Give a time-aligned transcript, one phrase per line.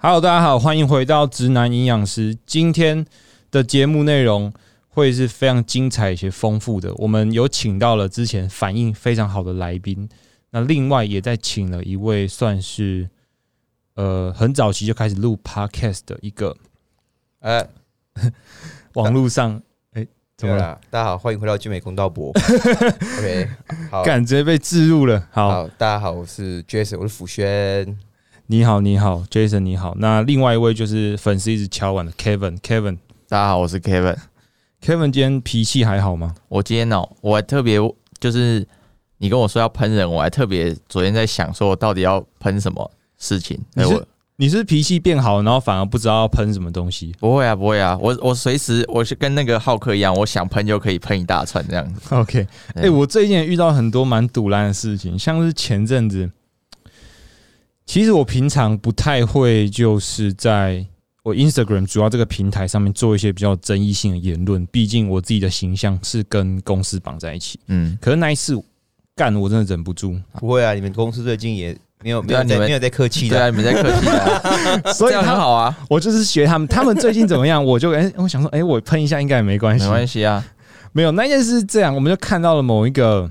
[0.00, 2.38] Hello，大家好，欢迎回到直男营养师。
[2.46, 3.04] 今天
[3.50, 4.52] 的节目内容
[4.86, 6.94] 会是非常精彩且丰富的。
[6.98, 10.08] 我们有请到了之前反应非常好的来宾，
[10.50, 13.10] 那另外也在请了一位算是
[13.96, 16.56] 呃很早期就开始录 Podcast 的一个
[17.40, 17.68] 呃，
[18.94, 19.60] 网络上
[19.94, 20.06] 哎
[20.36, 20.80] 怎么了？
[20.90, 22.30] 大家好，欢迎回到聚美公道博。
[23.18, 23.48] OK，
[23.90, 25.26] 好，感觉被置入了。
[25.32, 27.98] 好，好，大家好，我是 Jason，我是辅轩。
[28.50, 29.94] 你好，你好，Jason，你好。
[29.98, 32.96] 那另外一位就是粉丝一直敲碗的 Kevin，Kevin，Kevin
[33.28, 34.16] 大家好，我是 Kevin。
[34.82, 35.10] Kevin。
[35.10, 36.34] 今天脾气还好吗？
[36.48, 37.78] 我今天哦，我还特别
[38.18, 38.66] 就是
[39.18, 43.60] 你跟我说要喷人，我还特别昨天在想说，我到底要喷什么事情？
[43.74, 44.02] 你我
[44.36, 47.14] 你是脾气变好，然后反而不知道要喷什么东西。
[47.20, 52.00] 不会啊，不会啊，我我随时我是跟那个浩克一样，我想喷就可以喷一大串这样子。
[52.16, 56.30] OK，哎、对我最近也遇到很多蛮堵烂的事情，像是前阵子，
[57.88, 60.84] 其实我平常不太会，就是在
[61.22, 67.58] 我 Instagram 主要这个平台上面做一些比较争议性的言论，毕竟我自己的形象是跟公司绑在一起。
[67.68, 68.62] 嗯，可是那一次
[69.16, 73.36] 干，我真的忍不住，不会啊，你们公司最近也没有没有在没有在客气的。
[73.36, 74.20] 对啊，你们在客气的
[74.84, 80.44] 啊、所以很好啊，我就是学他们，他们最近怎么样，我就哎、我想说，哎、我喷一下应该也没关系没，关系啊。
[80.92, 83.30] 没有那件事是这样，我们就看到了某一个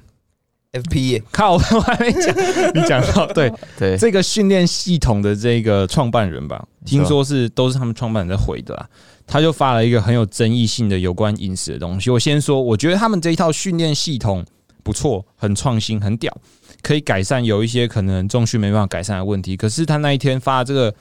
[0.81, 2.36] FP 耶靠，我还没讲，
[2.73, 3.52] 你讲到对。
[3.78, 8.89] 对，这个训练系统的这个创办人吧，听说是都是他们创办人在回的啦。
[9.25, 12.09] 他就发了一个很有争议性的有关饮食的东西。
[12.09, 14.45] 我先说，我觉得他们这一套训练系统
[14.84, 16.36] 不错，很创新，很屌，
[16.81, 19.58] 可以改善有一些可能重训没办法改善的问题。
[19.58, 20.94] 可是他那一天发这个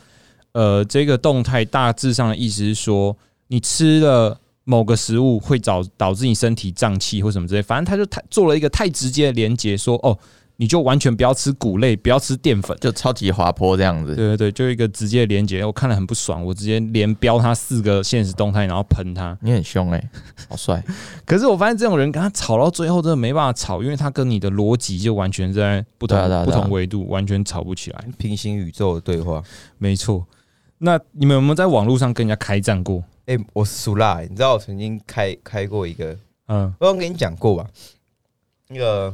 [0.53, 3.17] 呃这个动态，大致上的意思是说，
[3.49, 4.41] 你吃了。
[4.69, 10.19] 某个食物会导导致你身体胀气或什么之类，反正他就太做了一个太直接的连接，说哦，
[10.57, 14.17] 你就完全不要吃谷类，不要吃淀粉，就超级滑坡这样子。
[14.17, 19.39] 对对对，就一个直接的连接，我看了很不爽，我直接连标他四个现实动态，然后喷他。
[19.41, 20.11] 你很凶哎、
[20.51, 20.83] 好帅。
[21.25, 28.05] 可是我发现这种人跟他吵到最后真的没办法吵，因为他跟你的逻辑就完全在不同、不对啊啊对啊同维度，完全吵不起来。
[28.19, 29.41] 平行宇宙的对话。
[29.79, 30.27] 没错。
[30.79, 33.05] 那你们有没有在网络上跟人家开战过？
[33.27, 36.17] 哎，我是苏辣，你知道我曾经开开过一个，
[36.47, 37.69] 嗯，我刚跟你讲过吧？
[38.69, 39.13] 那个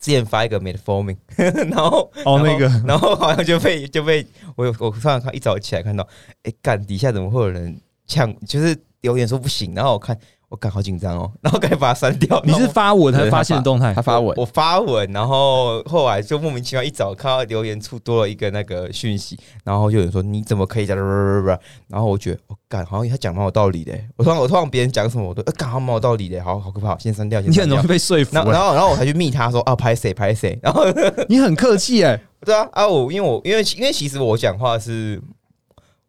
[0.00, 6.06] 之前发一个 Metformin， 然后哦，那个然后好像就被就被我我突然看一早起来看到，
[6.44, 10.18] 哎、干底下怎么会有人呛，就是留言说不行，然后我看
[10.54, 12.40] 我感好紧张哦， 然后赶紧把它删掉。
[12.44, 14.00] 你是发文还是发现动态他？
[14.00, 21.04] 发文我，我发文，然后后来就莫名其妙一早看到留言处多了一个那个讯息，然后就有人说你怎么可以这样？
[21.90, 27.86] 然后我觉得我感、好像他讲蛮有道理的、我突然我突然别人讲什么我都呃干、好蛮有道理的、好好可怕，先删掉，你很容易。
[27.88, 30.84] 被说服、然后，然欸，后，然后我才去密他说啊，拍谁拍谁， 然后
[31.28, 35.20] 你很客气哎、对啊，啊，我因为我因为因为其实我讲话是，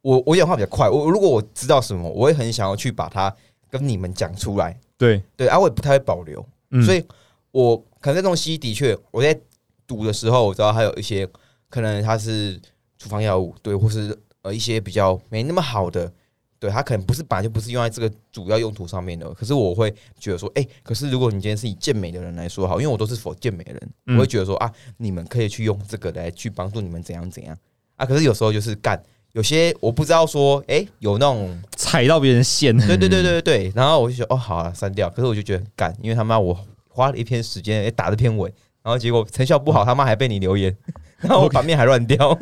[0.02, 3.34] 我我讲话比较快，我如果我知道什么，我会很想要去把它
[3.78, 4.78] 跟你们讲出来。
[4.98, 7.04] 对，对啊，我也不太会保留，嗯，所以
[7.52, 9.38] 我可能这东西的确我在
[9.86, 11.28] 赌的时候，我知道它有一些
[11.70, 12.60] 可能它是
[12.98, 16.12] 处方药物，对，或是呃一些比较没那么好的。
[16.58, 27.56] 对它可能不是本来就不是用在这个主要用途上面的，可是我会觉得说，哎、可是如果你今天是以健美的人来说好，因为我都是否健美的人，嗯我会觉得说啊，你们可以去用这个来去帮助你们怎样怎样
[27.98, 28.06] 啊。
[28.06, 29.00] 可是有时候就是干，
[29.36, 35.10] 有些我不知道说，哎、有那种，踩到别人线， 对对对对对，然后我就觉得哦，好啊，删掉。
[35.10, 36.58] 可是我就觉得很干，因为他妈我
[36.88, 38.50] 花了一篇时间，哎、打这篇文，
[38.82, 40.74] 然后结果成效不好，他妈还被你留言，
[41.20, 42.38] 然后我版面还乱掉。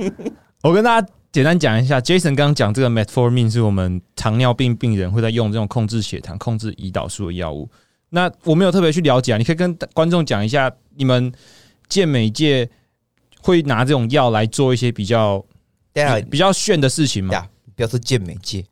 [0.61, 7.67] 我跟大家简单讲一下，Jason 刚刚讲这个 Metformin 是我们糖尿病病人会在用这种控制血糖、控制胰岛素的药物。
[8.11, 11.33] 那我没有特别去了解啊，你可以跟观众讲一下，你们
[11.89, 12.69] 健美界
[13.41, 15.43] 会拿这种药来做一些比较
[15.93, 17.33] 对啊，比较炫的事情嘛？
[17.33, 18.65] 呀，不要说健美界，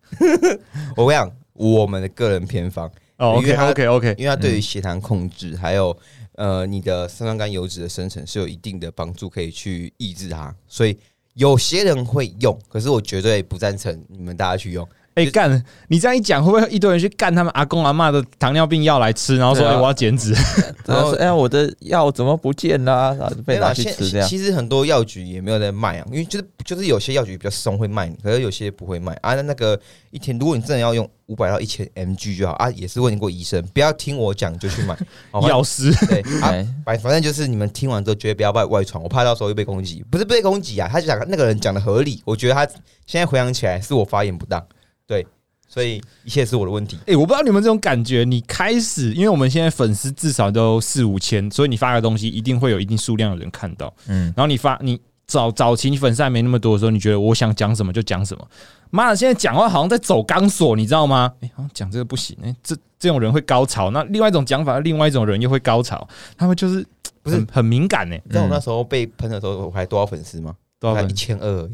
[0.98, 2.88] 我跟你讲，我们的个人偏方，
[3.18, 5.96] 哦，OK 因为它 OK OK，因为它对于血糖控制，还有
[6.34, 10.54] 呃你的三酸甘油脂的生成是有一定的帮助，可以去抑制它。
[10.68, 10.98] 所以
[11.36, 14.88] 有些人会用，可是我绝对不赞成你们大家去用。
[15.14, 20.34] 哎、就干，你这样一讲，会不会一堆人去干他们阿公阿嬷的糖尿病药来吃，然后说，哎、对啊我要减脂？
[20.86, 24.28] 然后说哎呀，我的药怎么不见啦、然后就被拿去吃这样。
[24.28, 29.36] 其实很多药局也没有在卖啊，因为就是就是有些药局比较松会卖你，可是有些不会卖啊。
[29.36, 29.80] 那那个
[30.12, 34.98] 一天，如果你真的要用五百到一千 mg 就好啊，也是问过医生，不要听我讲就去买。
[35.48, 40.04] 药师，对啊，哎，反反正就是你们听完之后，绝对不要外外传，我怕到时候又被攻击。
[40.10, 42.66] 不是被攻击啊，他就讲那个人讲的合理，我觉得他
[43.06, 44.66] 现在回想起来是我发言不当，
[45.12, 45.28] 对，
[45.68, 46.98] 所以一切是我的问题。
[47.06, 53.94] 哎、我不知道你们这种感觉，你开始，因为我们现在粉丝至少都四五千，所以你发的东西一定会有一定数量的人看到。
[54.08, 54.98] 嗯，然后你发你
[55.28, 58.48] 早早期你粉丝还没那么多的时候，你觉得我想讲什么就讲什么。
[58.90, 61.34] 妈的，现在讲话好像在走钢索，你知道吗？
[61.42, 63.92] 哎、好像讲这个不行，哎、这这种人会高潮。
[63.92, 66.86] 那另外一种讲法，另外一种人又会高潮，他们就是
[67.22, 70.56] 不是很很敏感呢、你知道我那时候被喷的时候，我还多少粉丝吗？
[70.80, 71.12] 多少一？
[71.12, 71.70] 千二。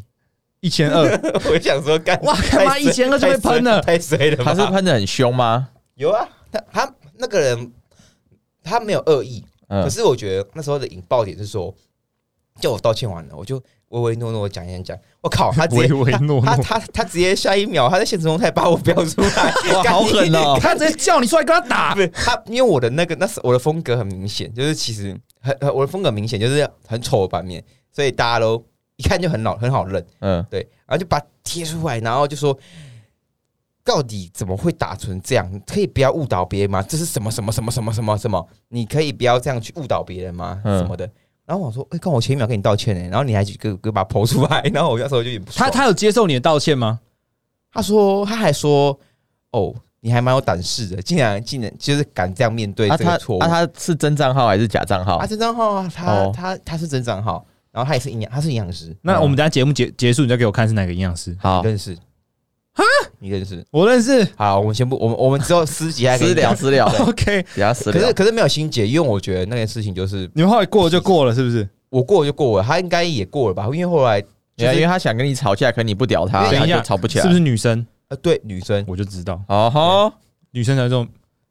[0.68, 1.04] 一千二，
[1.50, 4.44] 我想说，干哇他妈太衰1200就被喷了太衰了吧。
[4.44, 5.70] 他是喷的很凶吗？
[5.96, 7.72] 有啊，他他那个人
[8.62, 11.74] 他没有恶意，嗯可，是我觉得那时候的引爆点是说，
[12.60, 13.58] 叫我道歉完了，我就
[13.90, 20.58] 唯唯诺诺讲一讲讲，我靠，他直接唯唯诺诺他他他他直接下一秒他在现实中态把我标出来， 哇，好狠哦！
[20.62, 22.02] 他直接叫你出来跟他打不。
[22.02, 28.62] 是他，因为我的那个那是我的风格很明显，就是其实很很我的风格明显就是很丑的版面，所以大家都
[28.98, 32.58] 一看就很老很好认，嗯，对，然后就把它贴出来，然后就说。
[33.88, 35.50] 到底怎么会打成这样？
[35.66, 36.84] 可以不要误导别人吗？
[36.84, 38.46] 这是什么什么什么什么什么什么？
[38.68, 40.62] 你可以不要这样去误导别人吗？
[40.66, 41.10] 嗯什么的。
[41.46, 47.00] 然后我说，哎、刚我前一秒跟你道歉呢、然后你还去给给把它剖出来，然后我那时候就有点不爽他他有接受你的道歉吗？
[47.72, 49.00] 他说他还说，
[49.52, 53.40] 哦，你还蛮有胆识的，竟然竟然就是敢这样面对这个错误。
[53.40, 55.26] 啊他是真账号还是假账号啊，？
[55.26, 57.46] 真账号啊，他、哦他他是真账号，
[57.78, 61.38] 然后他也是营养，他是营养师，那我们等下节目结结束，你再给我看是哪个营养师？
[61.40, 61.96] 好你，认识
[63.20, 63.64] 你认识？
[63.70, 64.28] 我认识。
[64.36, 66.58] 好，我们先不，我们我们之后私底下私聊讲。
[66.58, 68.02] 私聊， OK，比较私聊。
[68.02, 71.70] 可是可是没有心结，因为我觉得那件事情就是你们后来过了就过了，是不是？
[71.90, 73.66] 我过了就过了，他应该也过了吧？
[73.66, 74.18] 因为后来
[74.56, 77.22] 因为因为他想跟你吵架，可你不屌他，他等一下就吵不起来。
[77.22, 77.86] 是不是女生？
[78.08, 80.12] 呃对女生我就知道，哦吼，
[80.50, 81.08] 女生才这种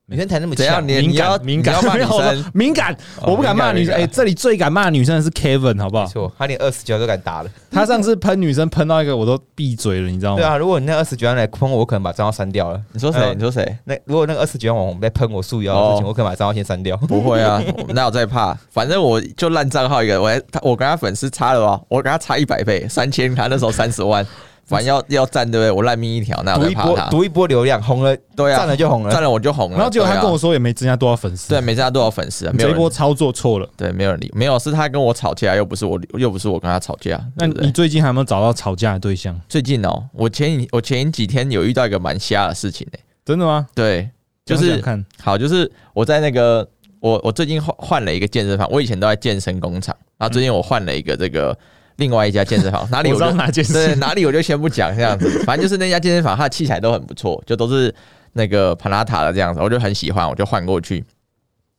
[0.08, 0.76] 女生才那么怎样？
[0.76, 3.92] 强，你敏感、敏感、你要骂女没有生，敏感，哦我不敢骂女生。
[3.92, 6.04] 哎，这里最敢骂女生的是 Kevin，好不好？
[6.04, 7.50] 没错，他连二十九都敢打了。
[7.72, 10.36] 他上次喷女生喷到一个我都闭嘴了，你知道吗？
[10.36, 12.80] 对啊，如果你那二十九来喷我，我可能把账号删掉了。
[12.92, 13.20] 你说谁？
[13.20, 13.76] 呃你说谁？
[13.82, 16.96] 那如果那个二十九网红在喷我束腰的事情，哦我可能把账号先删掉。
[16.98, 18.56] 不会啊， 我哪有在怕？
[18.70, 21.80] 反正我就烂账号一个，我还他我跟他粉丝差了吧？
[21.88, 24.24] 我跟他差一百倍，三千，他那时候三十万，
[24.66, 25.70] 反正要要占对不对？
[25.70, 26.74] 我烂命一条，哪有赌一？
[26.74, 29.12] 波赌一波流量，红了对啊，占了就红了。
[29.12, 29.76] 占了我就红了。
[29.76, 33.68] 然后结果他跟我说也没增加多少粉丝，对，没增加多少粉丝啊，没有人你这一波操作错了。
[33.76, 37.20] 对，没有人理，没有是他跟我吵架，又不是我，又不是我跟他吵架。
[37.36, 39.40] 那你最近还有没有找到吵架的对象？
[39.48, 43.66] 最近哦，我前几我前几天有遇到一个蛮瞎的事情诶、真的吗？
[43.74, 44.10] 对，
[44.44, 44.82] 就是
[45.22, 46.68] 好，就是我在那个
[47.00, 51.56] 我我最近换换了一个健身房，我以前都在健身工厂，然后最近我换了一个这个
[51.96, 53.94] 另外一家健身房， 哪里我知道哪间对。
[53.96, 57.94] 哪里我就先不讲这样子，反正就是那家健身房，它的器材都很不错，就都是
[58.34, 61.04] 那个帕拉塔的这样子，我就很喜欢，我就换过去。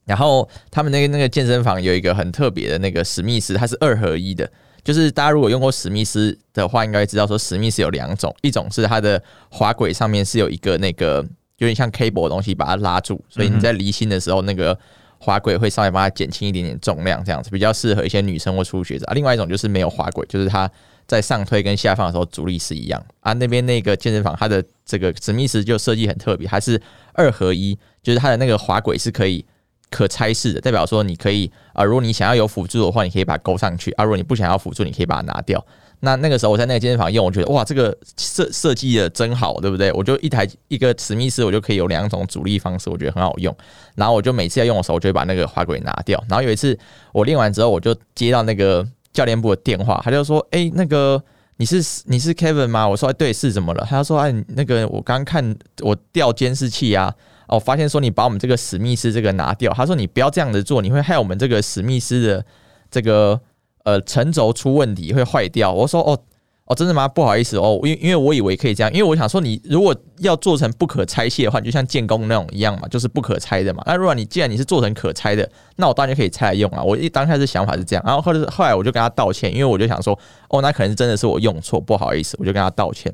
[0.06, 4.50] 然后他们那个那个健身房有一个很特别的那个史密斯，它是二合一的。
[4.84, 11.18] 就是大家如果用过史密斯的话，应该知道说史密斯有两种，一种是它的滑轨上面是有一个那个
[11.58, 14.80] 有点像 cable 的东西把它拉住，所以你在离心的时候，那个
[15.20, 19.06] 滑轨会稍微帮它减轻一点点重量，这样子比较适合一些女生或初学者。
[19.06, 20.70] 啊、另外一种就是没有滑轨，就是它
[21.06, 23.34] 在上推跟下放的时候阻力是一样啊。
[23.34, 26.82] 那边那个健身房它的这个史密斯就设计很特别，它是
[27.14, 29.46] 二合一，就是它的那个滑轨是可以。
[29.90, 35.66] 可拆式的，代表说你可以啊、如果你想要有辅助的话，你可以把它勾上去啊；如果你不想要辅助，你可以把它拿掉。
[36.00, 39.92] 那那个时候我在那个健身房用，我觉得哇，这个设设计的真好，对不对？
[39.94, 43.56] 我就一台一个史密斯，我就可以有两种阻力方式，我觉得很好用。
[43.96, 46.24] 然后我就每次要用的时候，我就会把那个滑轨拿掉。
[46.30, 46.78] 然后有一次
[47.12, 51.22] 我练完之后，我就接到那个教练部的电话，他就说：“哎、那个
[51.58, 57.14] 你是你是 Kevin 吗？”我说：“，对，是怎么了？”他说：“哎，那个我刚看我调监视器啊。”
[57.48, 62.46] 哦，发现说你把我们这个史密斯这个拿掉，他说你不要这样子做，你会害我们这个史密斯的
[62.92, 63.40] 这个
[63.88, 65.72] 呃沉轴出问题，会坏掉。
[65.72, 66.20] 我说哦
[66.66, 67.08] 哦，真的吗？
[67.08, 73.82] 不好意思哦，因为因为我以为可以这样，因为我想说你如果要做成不可拆卸的话，你就像建工那种一样嘛，就是不可拆的嘛。
[73.86, 76.84] 那如果你既然你是做成可拆的，那我当然就可以拆来用啊。
[76.84, 83.14] 我一当下的想法是这样，然后后来后来我就跟他道歉，因为我就想说哦，那可能真的是我用错，不好意思，我就跟他道歉。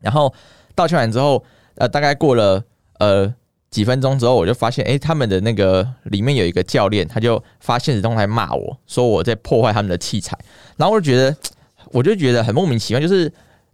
[0.00, 0.32] 然后
[0.76, 1.42] 道歉完之后，
[1.74, 2.62] 呃，大概过了
[3.00, 3.34] 呃。
[3.70, 10.38] 几分钟之后，我就发现，哎、他们的那个里面有一个教练，他就发现实动态骂我说我在破坏他们的器材，
[10.76, 11.36] 然后我就觉得，
[11.92, 13.30] 我就觉得很莫名其妙，就是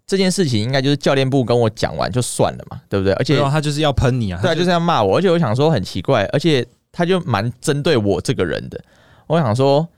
[0.07, 3.13] 这件事情应该就是教练部跟我讲完就算了嘛，对不对？
[3.15, 8.81] 而且啊，他就是要喷你啊，对啊，就是要骂我，而且我想说很奇怪，而且他就蛮针对我这个人的。
[9.27, 9.89] 我想说，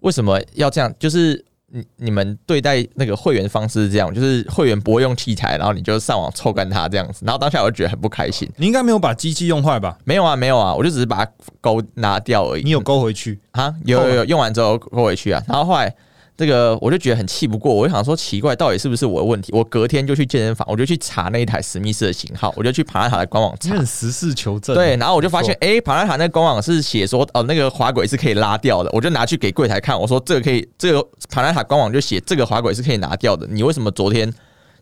[0.00, 0.92] 为什么要这样？
[0.98, 8.48] 就是你你们对待那个会员方式是这样，就是会员不会用器材，然后你就上网臭干他这样子，然后当下我就觉得很不开心。
[8.56, 9.98] 你应该没有把机器用坏吧？
[10.04, 12.62] 没有啊，没有啊，我就只是把它勾拿掉而已。
[12.62, 13.38] 你有勾回去？
[13.50, 13.74] 啊？
[13.84, 15.42] 有有有，用完之后勾回去啊。
[15.46, 15.94] 然后后来
[16.38, 19.52] 这个我就觉得很气不过，我就想说奇怪，到底是不是我的问题？
[19.52, 23.84] 我隔天就去健身房，我就去查那一台史密斯的型号，我就去帕拉塔的官网查你很。
[23.84, 24.76] 实事求证。
[24.76, 34.32] 对，，然后我就发现，哎、帕拉塔那个官网是写说，哦，那个滑轨是可以拉掉的，我就拿去给柜台看，我说这个可以，这个帕拉塔官网就写这个滑轨是可以拿掉的，你为什么昨天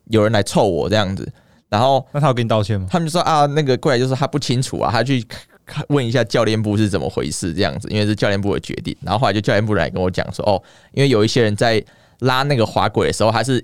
[0.08, 1.26] 有人来凑我这样子？
[1.70, 2.86] 然后那他有跟你道歉吗？
[2.90, 5.24] 他们就说啊，那个柜台就说他不清楚啊，他去
[5.66, 8.96] 看问一下教练部是怎么回事这样子，因为是教练部的决定。
[9.02, 11.84] 然后后来就教练部来跟我讲说，哦，因为有一些人在
[12.20, 13.62] 拉那个滑轨的时候，他是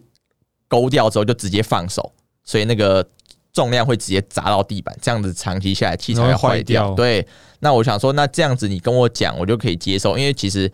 [0.69, 2.13] 勾掉之后就直接放手，
[2.45, 3.07] 所以那个
[3.53, 6.93] 重量会直接砸到地板，这样子长期下来器材要坏掉。
[6.95, 7.27] 对，
[7.61, 10.71] 那我想说，那这样子你跟我讲，我就可以接受，因为其实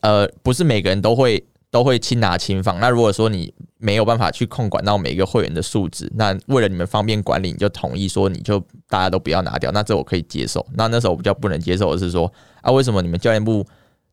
[0.00, 1.44] 呃，不是每个人都会
[1.76, 2.80] 都会轻拿轻放。
[2.80, 10.66] 那如果说你没有办法去控管到每一个会员的素质，那为了你们方便管理，你就同意说你就大家都不要拿掉，那这我可以接受。
[10.72, 13.62] 那那时候我比较不能接受的是说啊，为什么你们教练部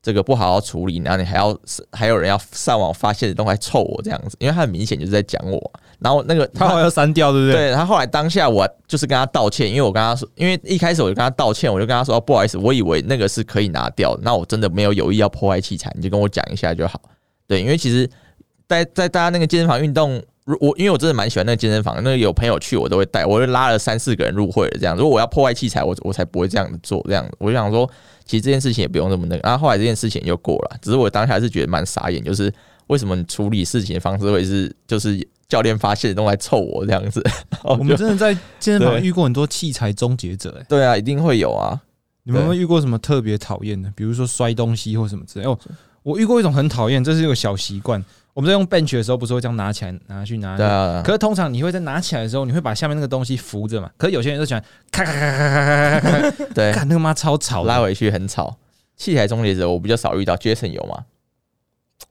[0.02, 1.58] 这个不好好处理，然后你还要
[1.94, 5.72] 还有人要上网发现实动态臭我这样子，因为他很明显就是在讲我。
[6.00, 7.70] 然后那个他好像要删掉，对不对？
[7.70, 17.00] 对他后来当下我就是跟他道歉，因为我跟他说，因为一开始我就跟他道歉，我就跟他说、哦不好意思，我以为那个是可以拿掉，那我真的没有有意要破坏器材，你就跟我讲一下就好。
[17.54, 18.10] 对，因为其实
[18.68, 24.98] 在在大家那个健身房运动，如我因为我真的蛮喜欢那个健身房，那个有朋友去我都会带，我就拉了三四个人入会了这样。
[24.98, 27.30] 如果我要破坏器材，我我才不会这样子做这样。
[27.38, 27.88] 我就想说，
[28.26, 29.42] 其实这件事情也不用那么那个。
[29.44, 32.52] 然后后来这件事情就过了，只是我当下是觉得蛮傻眼，就是
[32.88, 37.24] 为什么你处理事情的方式会是就是教练发现都来凑我这样子？
[37.64, 41.80] 我们真的在健身房遇过很多器材终结者、欸，对啊，一定会有啊。
[42.26, 43.92] 你们有没有遇过什么特别讨厌的？
[43.98, 45.46] 比如说摔东西或什么之类？
[45.46, 45.60] 哦，
[46.04, 48.04] 我遇过一种很讨厌，这是有个小习惯。
[48.34, 50.58] 我们在用 bench 的时候，不是会这样拿起来、拿去拿去？
[50.58, 51.02] 对啊。
[51.06, 53.92] 可是通常你会在拿起来的时候，你会把下面那个东西扶着嘛？
[53.96, 58.58] 可是有些人就喜欢咔咔咔咔咔咔咔，对，看那个妈超吵，拉回去很吵。
[58.98, 61.06] 器材终结者我比较少遇到，Jason 有吗？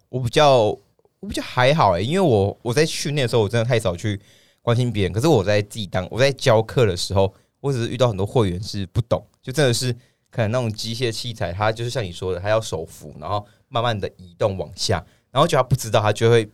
[0.09, 4.21] 我比较我比较还好哎、因为我我在训练的时候，我真的太少去
[4.63, 5.13] 关心别人。
[5.13, 9.95] 可是我在自己当我在教课的时候，我只是遇到很多会员是不懂，就真的是。
[10.33, 16.51] 可能那种机械器材，它就是像你说的，它要手扶，然后慢慢的移动往下，然后就他不知道，他就会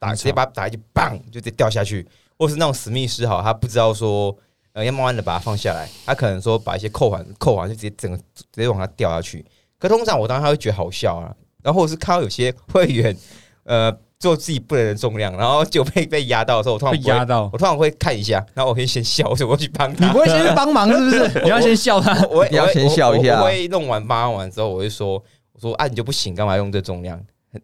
[0.00, 2.04] 打直接把它打下去，砰就直接掉下去，
[2.36, 4.36] 或是那种史密斯好，他不知道说。
[4.74, 9.44] 呃，要慢慢的把它放下来，他可能说把一些扣环扣环就直接整个直接往下掉下去。
[9.76, 13.16] 可通常我当时他会觉得好笑啊，然后是看到有些会员
[13.64, 17.50] 呃做自己不能的重量，然后就被被压到的时候，我通被常不会压到。
[17.52, 20.12] 我突然会看一下，然后我可以先笑，我就我去帮他你他。
[20.12, 21.42] 不会先去帮忙是不是？
[21.44, 22.12] 你要先笑他。
[22.28, 25.22] 我会你要先笑一下我我我会弄完帮完之后，我会说
[25.52, 27.20] 我说啊你就不行，干嘛用这重量？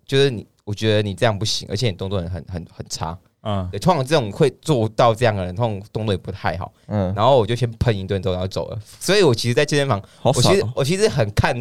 [0.06, 3.18] 就是你，我觉得你这样不行，而且你动作很很很很差。
[3.46, 6.73] 嗯，对，通常这种会做到这样的人，通常动作也不太好。
[6.87, 8.78] 嗯，然后我就先喷一顿之后，然后走了。
[8.99, 10.64] 所以我其实，在健身房我其实。
[10.75, 11.54] 我其实很看，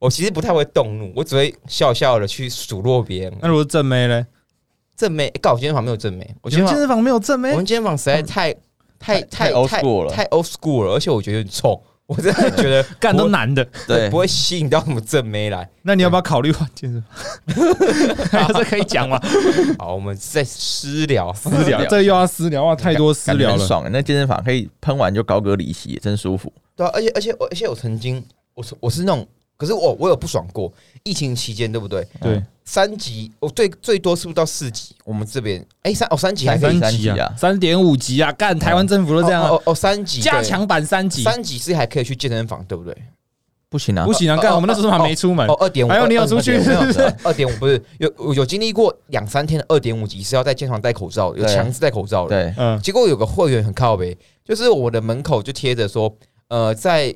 [0.00, 3.38] 我其实不太会动怒，我只会笑笑的去数落别人。
[3.40, 4.26] 那如果正妹嘞？
[4.96, 8.52] 正妹，告我健身房没有正妹，我我健身房健身房没有正妹我，们健身房实在太
[8.98, 13.66] 太太太 old school 了太 old school 了，而且我觉得有点臭，我真的觉得 干都男的。
[13.88, 15.66] 对不，会吸引到什么正妹来。
[15.82, 17.02] 那你要不要考虑换健身
[18.30, 18.46] 房？
[18.52, 19.18] 这可以讲吗？
[19.78, 21.32] 好，我们再私聊。
[21.32, 23.58] 私聊，这个又要私聊哇，太多私聊了。
[23.58, 23.88] 很爽。
[23.90, 26.52] 那健身房可以喷完就高歌离席，真舒服。
[26.76, 29.26] 对啊，而且而且而且我曾经，我是我是那种，
[29.60, 30.72] 可是我我有不爽过。
[31.02, 32.06] 疫情期间，对不对？
[32.18, 34.94] 对，三级，我最最多是不是到四级？
[35.04, 37.26] 我们这边，哎，三哦三级还可以三级级啊。
[37.26, 42.96] 啊，三点五级啊，干台湾政府都这样啊，哦哦哦三级加强版三级，三级是还可以去健身房，对不对？
[43.68, 44.04] 不行啊。
[44.06, 45.46] 不，行啊，干哦我们那时候还没出门。
[45.46, 47.00] 哦，，二点五，还有你有出去是不是？
[47.22, 52.44] 二点五不是有有有经历过两三天的二点五级是要在健身房戴口罩，有强制戴口罩的。
[52.44, 56.14] 对，嗯，结果有个会员很靠北，就是我的门口就贴着说，
[56.48, 57.14] 呃，在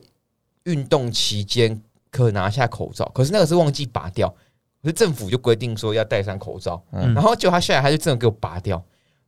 [0.65, 1.81] 运动期间
[2.15, 4.29] 可拿下口罩，可是那个是忘记拔掉，
[4.81, 8.81] 可是政府就规定说要戴上口罩，嗯然后就他下来他就真的给我拔掉，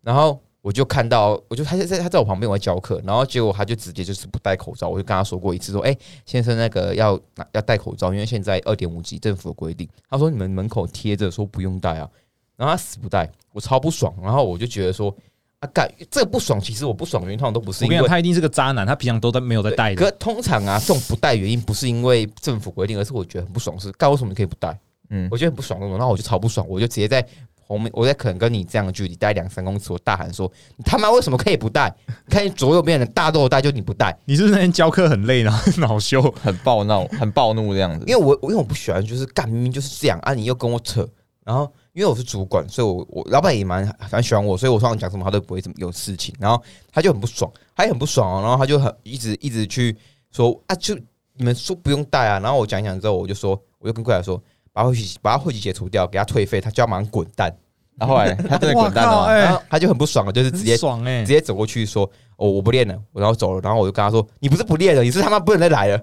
[0.03, 12.09] 然后我就看到，我就他在他在我旁边我在教课，然后结果他就直接就是不戴口罩，我就跟他说过一次说，哎、先生那个要拿要戴口罩，因为现在二点五级政府的规定，他说你们门口贴着说不用戴啊，
[12.57, 15.13] 然后他死不戴，我超不爽，然后我就觉得说。
[15.61, 20.05] 啊，干这个不爽，其实我不爽原因通常都不是因为我跟你，他一定是个渣男，他平常都在没有在带的。
[20.05, 24.79] 可通常啊，这种不带原因不是因为政府规定，而是我觉得很不爽，是干为什么你可以不带？
[25.09, 27.27] 嗯我觉得很不爽那种，然后我就超不爽，我就直接在
[27.67, 31.93] 后面，我在可能跟你这样的距离待两三公尺，我大喊说：“你他妈为什么可以不带？
[32.27, 34.17] 你看你左右边的人大都有带，就你不带。
[34.25, 36.23] 你是不是那天教课很累，然后 恼羞？
[36.43, 38.05] 很暴闹，很暴怒这样子。
[38.07, 41.09] 因为我我因为我不喜欢，就是干明明就是这样啊，你又跟我扯，
[41.45, 46.63] 然后因为我是主管，所以我我老板也蛮蛮喜欢我，所以我通常讲什么他都不会怎么有事情，然后
[46.93, 49.97] 他就很不爽，他也很不爽哦，然后他就很一直一直去
[50.31, 50.95] 说啊，就
[51.33, 54.39] 你们说不用带啊，然后我讲一讲之后，我就说，我就跟柜台说，
[54.75, 57.51] 把会籍把他会籍解除掉，给他退费，他就要马上滚蛋。
[57.99, 62.07] 然后后来他真的滚蛋了然后他就很不爽了，就是直接爽哎、直接走过去说
[62.37, 66.01] ：“哦，我不练了。”然后走了，然后我就跟他说：“你不是不练了，你是他妈不能再来了。”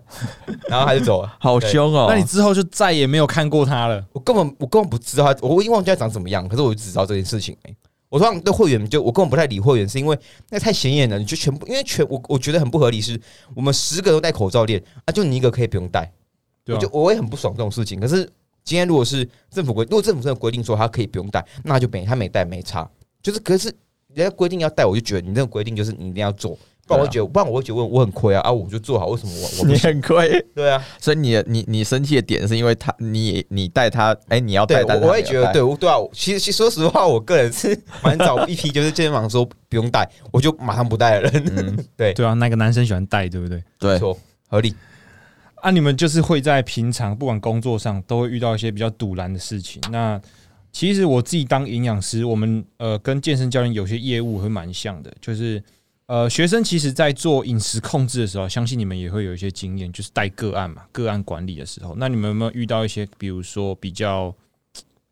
[0.70, 1.34] 然后他就走了。
[1.40, 2.08] 好凶哦！
[2.10, 4.04] 那你之后就再也没有看过他了。
[4.12, 7.76] 我根本我根本不知道他，我已经忘记他长什么样，可是我就只知道这件事情、欸。
[8.10, 10.16] 我通常对会员就我根本不太理会员，是因为
[10.52, 13.20] 那太显眼了，你就全部因为全我我觉得很不合理是，
[13.56, 16.12] 我们十个都戴口罩练啊，就你一个可以不用戴，
[16.68, 18.00] 我就我也很不爽这种事情。
[18.00, 18.24] 可是
[18.64, 22.88] 今天如果是政府规，如果政府真的规定说他可以不用戴，那就没他没戴没差，
[23.24, 23.74] 就是可是
[24.16, 29.76] 人家规定要带，我就觉得你这个规定就是你一定要做，不然我觉得不然我会觉得我我很亏啊啊，我就做好，为什么我我你？
[29.78, 43.64] 很亏， 对啊，所以你的你你生气的点是因为他你你带他，哎，你要带，我我会觉得，对，我对啊，其实其实说实话，我个人是蛮早一批，就是健身房说不用带，我就马上不带了，嗯， 对，对啊，那个男生喜欢带，对不对？
[43.80, 44.18] 对没，错，
[44.48, 44.76] 合理。
[45.56, 49.82] 啊，你们就是会在平常不管工作上都会遇到一些比较堵拦的事情。
[49.90, 50.20] 那
[50.74, 55.64] 其实我自己当营养师，我们呃跟健身教练有些业务会蛮像的，就是
[56.08, 64.34] 呃学生其实在做饮食控制的时候，相信你们也会有一些经验，就是带个案嘛，个案管理的时候，那你们有没有遇到一些比如说比较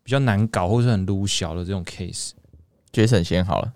[0.02, 3.72] 比较难搞或是很撸小的这种 case？Jason 先好了，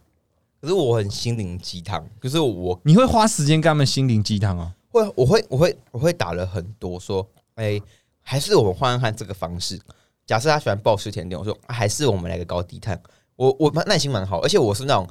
[0.60, 4.72] 可是我很心灵鸡汤，可是我你会花时间跟他们心灵鸡汤哦？
[4.90, 7.24] 会，我会，我会，我会打了很多，说，
[7.54, 7.80] 哎、
[8.22, 9.78] 还是我们换换看这个方式。
[10.26, 13.00] 假设他喜欢暴食甜点，我说、啊还是我们来个高低碳。
[13.36, 15.06] 我我蛮耐心蛮好，而且我是那种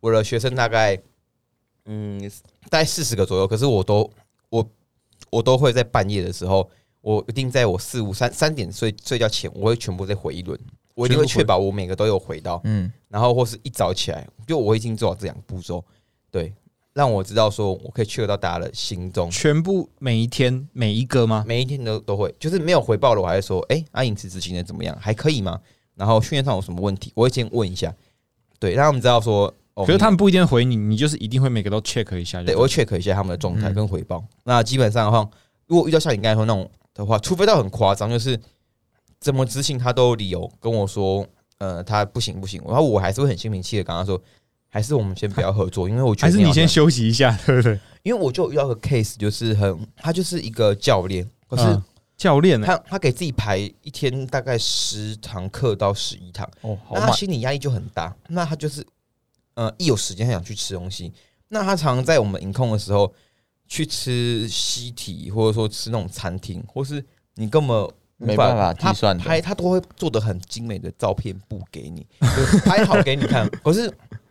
[0.00, 1.00] 我的学生大概，
[1.86, 2.20] 嗯，
[2.68, 4.10] 大概四十个左右，可是我都
[4.50, 4.68] 我
[5.30, 6.68] 我都会在半夜的时候，
[7.00, 10.58] 我一定在我四五三三点睡睡觉前，我会全部再回一轮，
[10.94, 15.84] 我一定会确保我每个都有回到，嗯，然后或是一早起来，就我已经做好这两个步骤，
[16.30, 16.52] 对，
[16.98, 19.30] 让我知道说我可以确到大家的心中。
[19.30, 21.44] 全部每一天每一个吗？
[21.46, 24.98] 每一天都都会，就是没有回报了，我还会说，哎、阿颖辞执行的怎么样？
[25.00, 25.60] 还可以吗？
[25.94, 27.94] 然后训练上有什么问题，我会先问一下，
[28.58, 34.24] 对，让他们知道说，哦，可是他们不一定回你，你就是一定会每个都 check 一下对，我会 check 一下他们的状态嗯跟回报。
[34.42, 35.30] 那基本上的话，
[35.68, 38.36] 如果遇到像你刚才说那种的话，除非到很夸张，就是
[39.20, 41.24] 怎么执行他都有理由跟我说，
[41.58, 44.20] 呃，他不行不行，然后我还是会很心平气的跟他说，
[44.68, 47.78] 还是我们先不要合作，因为我觉得还是你先休息一下， 对不对？
[48.02, 51.82] 因为我就有遇到个 case，就是很，他就是一个教练，可是嗯
[52.16, 52.66] 教练呢？
[52.66, 58.14] 他他给自己排一天大概十堂课到十一堂，哦，好那他，心理压力就很大。
[58.28, 58.84] 那他就是
[59.54, 61.12] 呃一有时间他想去吃东西，
[61.48, 63.12] 那他常常在我们饮控的时候
[63.66, 67.04] 去吃西体，或者说吃那种餐厅，或是
[67.34, 73.48] 你根本无没办法他计算的拍他都会做的很精美的照片布给你，就拍好给你看。
[73.62, 73.88] 可是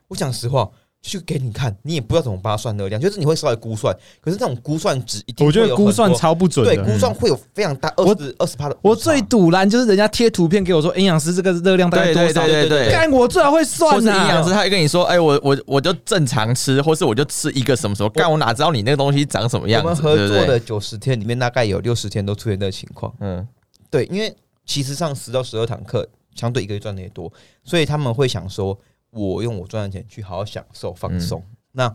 [0.08, 0.70] 我讲实话。
[1.00, 6.76] 就给你看，你也不知道怎么帮他算热量，就是你会稍微估算，可是那种估算值一定我觉得估算超不准对。
[6.84, 8.76] 估算会有非常大二十二十趴的。
[8.82, 14.52] 我最堵拦就是人家贴图片给我说营养师这个热量大概多少，对对对干我最好会或算是营养师。
[14.52, 19.88] 他会跟你说，哎，我我我就正常吃，或是我就吃一个什么什么，干我哪知道你那个东西长什么样子？
[19.88, 23.14] 我们合作的九十天里面，大概有六十天都出现这个情况。
[23.22, 23.48] 嗯，
[23.90, 27.32] 对，因为其实上十到十二堂课，相对一个月赚的也多，
[27.64, 28.78] 所以他们会想说，
[29.12, 31.44] 我用我赚的钱去好好享受放松。
[31.72, 31.94] 那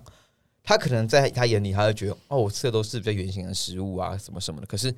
[0.63, 4.67] 他可能在他眼里，他会觉得，哦，我吃的都是比较原形的食物啊，什么什么的。
[4.67, 4.95] 可是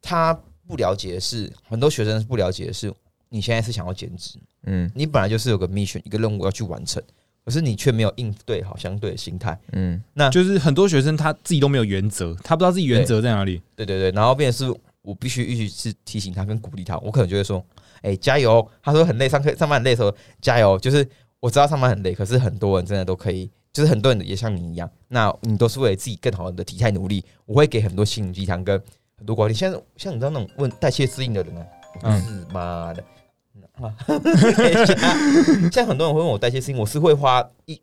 [0.00, 0.32] 他
[0.66, 2.92] 不了解的是，很多学生不了解的是，
[3.28, 7.02] 你现在是想要减脂，嗯你本来就是有个 mission 一个任务要去完成，
[7.44, 9.58] 可是你却没有应对好相对的心态。
[9.72, 13.60] 嗯，那就是很多学生他自己都没有原则，他不知道自己原则在哪里。
[13.74, 17.64] 对对对，然后变成是我必须一直是提醒他跟鼓励他，我可能就会说，
[18.02, 18.66] 哎、加油！
[18.82, 20.78] 他说很累，上课上班很累的时候加油。
[20.78, 21.08] 就是
[21.40, 27.24] 我知道上班很累，可是很多人真的都可以，就是很多人也像你一样，那你都是为了自己更好的体态努力。
[27.46, 28.80] 我会给很多心灵鸡汤跟
[29.16, 29.54] 很多管理。
[29.54, 31.64] 现在像你知道那种问代谢适应的人呢、
[32.02, 33.04] 嗯是妈的。
[33.80, 33.94] 啊
[35.70, 37.80] 现在很多人会问我代谢适应，我是会花一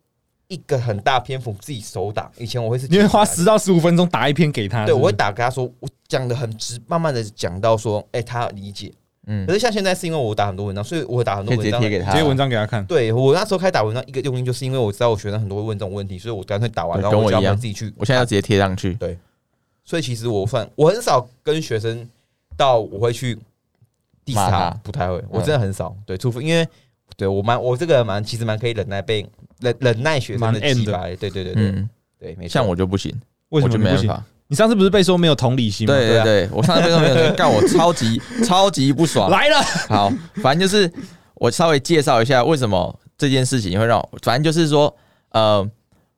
[0.48, 2.30] 一个很大篇幅自己手打。
[2.36, 8.92] 以前我会是你会花十到十五分钟打一篇给他，对，我会打给他说，我讲的很直，慢慢的讲到说，哎、他理解。
[9.26, 12.84] 嗯可，是像现在是因为我打很多文章，所以我会打很多文章直接贴给他，直接文章给他看。
[12.86, 17.92] 对我那时候开始打文章，一个用意就是因为我知道我学生很多会问这种问题，所以我干脆打完，然后我叫他跟我自己去。
[17.96, 18.94] 我现在要直接贴上去。
[18.94, 19.18] 对
[19.84, 22.08] 所以其实我算我很少跟学生
[22.56, 23.36] 到我会去
[24.24, 25.96] diss 骂他他，不太会，我真的很少。
[26.04, 26.66] 对，除非因为
[27.16, 29.24] 对我蛮我这个人蛮其实蛮可以忍耐被
[29.60, 31.16] 忍忍耐学生的蛮 end 的击败。
[31.16, 32.52] 对对对对嗯，对，没错。
[32.54, 33.12] 像我就不行，
[33.50, 34.02] 为什我就么不行？
[34.02, 34.24] 没办法。
[34.48, 35.94] 你上次不是被说没有同理心吗？
[35.94, 39.30] 对啊对对对，我上次被说没有 干我超级超级不爽。
[39.30, 40.90] 来了，好，反正就是
[41.34, 44.94] 我稍微介绍一下为什么这件事情会让我，反正就是说，
[45.30, 45.68] 呃，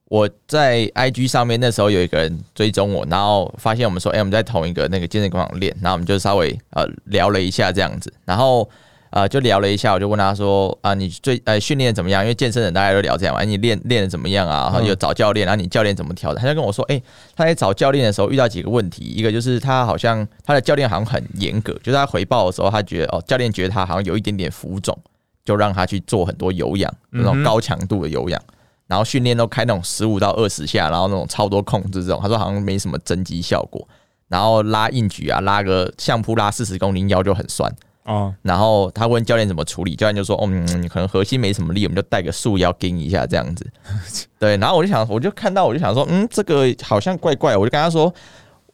[0.06, 8.68] 我在 IG 上面那时候有一个人追踪我，然后发现我们说，哎、我们在同一个那个健身广场练，然后我们就稍微呃聊了一下这样子，然后
[9.10, 12.22] 呃就聊了一下，我就问他说，啊、你最呃训练怎么样？
[12.22, 14.70] 因为健身人大家都聊这样嘛，你练练的怎么样啊？
[14.70, 16.40] 然后有找教练，然后你教练怎么调的？
[16.40, 17.00] 他就跟我说，哎、
[17.34, 24.96] 他在找教练的时候遇到几个问题，一个就是他好像他的教练好像很严格，就是他回报的时候，他觉得哦，教练觉得他好像有一点点浮肿，
[25.44, 28.40] 就让他去做很多有氧，那种高强度的有氧。
[28.86, 33.86] 然后训练都开那种十五到二十下，然后那种超多控制这种，他说好像没什么增肌效果。
[34.28, 37.70] 然后拉硬举啊，拉个相扑拉四十公斤腰就很酸。
[38.08, 43.70] 哦，然后他问教练怎么处理，教练就说：“哦，嗯，你可能核心没什么力，我们就带个束腰盯一下这样子。
[44.40, 48.10] ”对，然后我就想，我就看到，我就想说，嗯，这个好像怪怪，我就跟他说，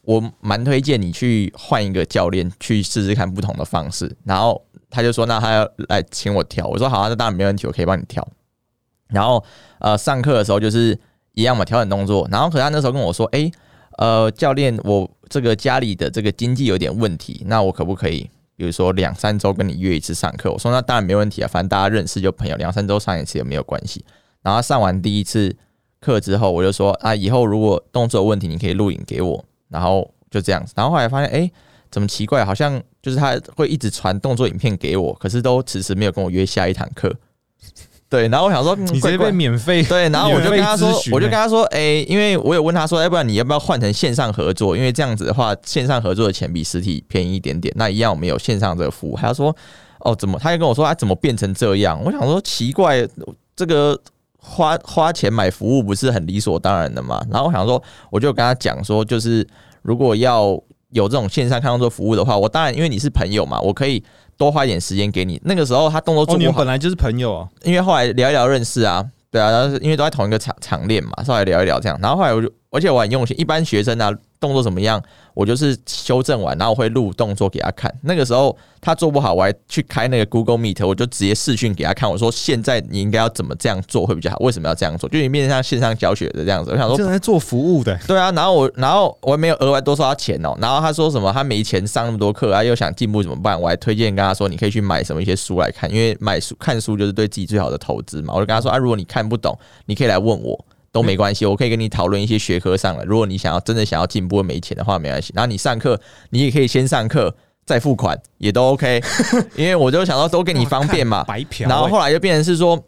[0.03, 4.09] 我蛮推荐你去换一个教练，去试试看不同的方式。
[4.23, 8.25] 然后他就说，那他要来请我调，我说好、啊，那当然没问题，我可以帮你调。
[9.09, 9.43] 然后
[9.79, 10.97] 呃，上课的时候就是
[11.33, 12.25] 一样嘛，调整动作。
[12.31, 13.51] 然后可是他那时候跟我说，诶，
[13.97, 18.29] 呃，教练，我这个家里的这个经济有点问题，那我可不可以？
[18.55, 24.03] 比如说两三周跟你约一次上课，我说那当然没问题啊，反正大家认识就朋友，两三周上一次也没有关系。
[24.41, 25.55] 然后上完第一次
[25.99, 30.73] 课之后，我就说啊，以后如果动作有问题，你可以录影给我，然后就这样子。
[30.75, 31.51] 然后后来发现，哎、
[31.89, 32.45] 怎么奇怪？
[32.45, 37.13] 好像就是他会一直传动作影片给我，可是都迟迟没有跟我约下一堂课。
[38.07, 44.77] 对，然后我想说，嗯你直接被免费对，然后我就跟他说我就跟欸他说，哎、因为我有问他说，要不然你要不要换成线上合作？
[44.77, 47.73] 因为这样子的话，线上合作的钱比实体便宜一点点。
[47.75, 49.17] 那一样我们有线上这个服务。
[49.17, 49.53] 他说，
[49.99, 50.37] 哦，怎么？
[50.39, 51.99] 他就跟我说，啊、怎么变成这样？
[52.05, 53.05] 我想说奇怪，
[53.55, 53.99] 这个
[54.37, 57.19] 花花钱买服务不是很理所当然的嘛？
[57.31, 59.45] 然后我想说，我就跟他讲说，就是
[59.81, 60.61] 如果要
[60.95, 64.01] 有这种线上看动作服务的话，我当然因为你是朋友嘛，我可以
[64.37, 65.39] 多花一点时间给你。
[65.43, 71.99] 那个时候他动作哦，你做不好，们本来就是朋友啊，因为后来聊一聊认识啊，对啊，然后是因为都在同一个场场练嘛，稍微聊一聊这样。
[72.01, 75.01] 然后后来我就，而且我很用心，一般学生啊动作怎么样，
[75.33, 77.93] 我就是修正完，然后我会录动作给他看。
[78.01, 85.09] 那个时候他做不好，我还去开那个 Google Meet，我就直接视讯给他看，我说现在你应该要怎么这样做会比较好，为什么要这样做？
[85.09, 86.71] 就你面向线上教学的这样子。
[86.71, 90.53] 我想说你真的在做服务的，对啊，然后我，然后我也没有额外多收他钱哦。
[90.59, 93.59] 然后他说什么，他没钱上那么多课，啊又想进步怎么办？
[93.59, 98.33] 我还推荐跟他说，你可以去买什么一些书来看，因为买书看书就是对自己最好的投资嘛。
[98.33, 103.03] 我就跟他说啊，如果你看不懂，你可以来问我，都没关系，我可以跟你讨论一些学科上的。
[103.03, 105.33] 如果你想要真的想要进步没钱的话，没关系。
[105.35, 109.03] 然后你上课，你也可以先上课再付款，也都 OK。
[109.57, 111.69] 因为我就想到都给你方便嘛，白嫖欸。
[111.69, 112.81] 然后后来就变成是说，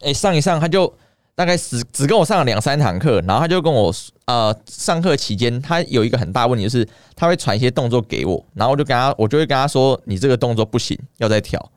[0.00, 0.90] 哎、上一上他就
[1.34, 11.70] 大概只只跟我上了两三堂课，然后他就跟我呃上课期间，他有一个很大问题就是他会传一些动作给我，然后我就跟他我就会跟他说，你这个动作不行，要再调，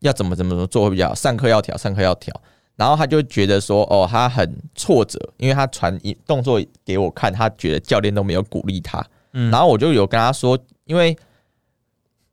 [0.00, 2.38] 要怎么怎么怎么做会比较好，上课要调，上课要调。
[2.80, 9.06] 然后他就觉得说，哦，他很挫折，因为他传一动作给我看，他觉得教练都没有鼓励他。
[9.34, 11.14] 嗯然后我就有跟他说，因为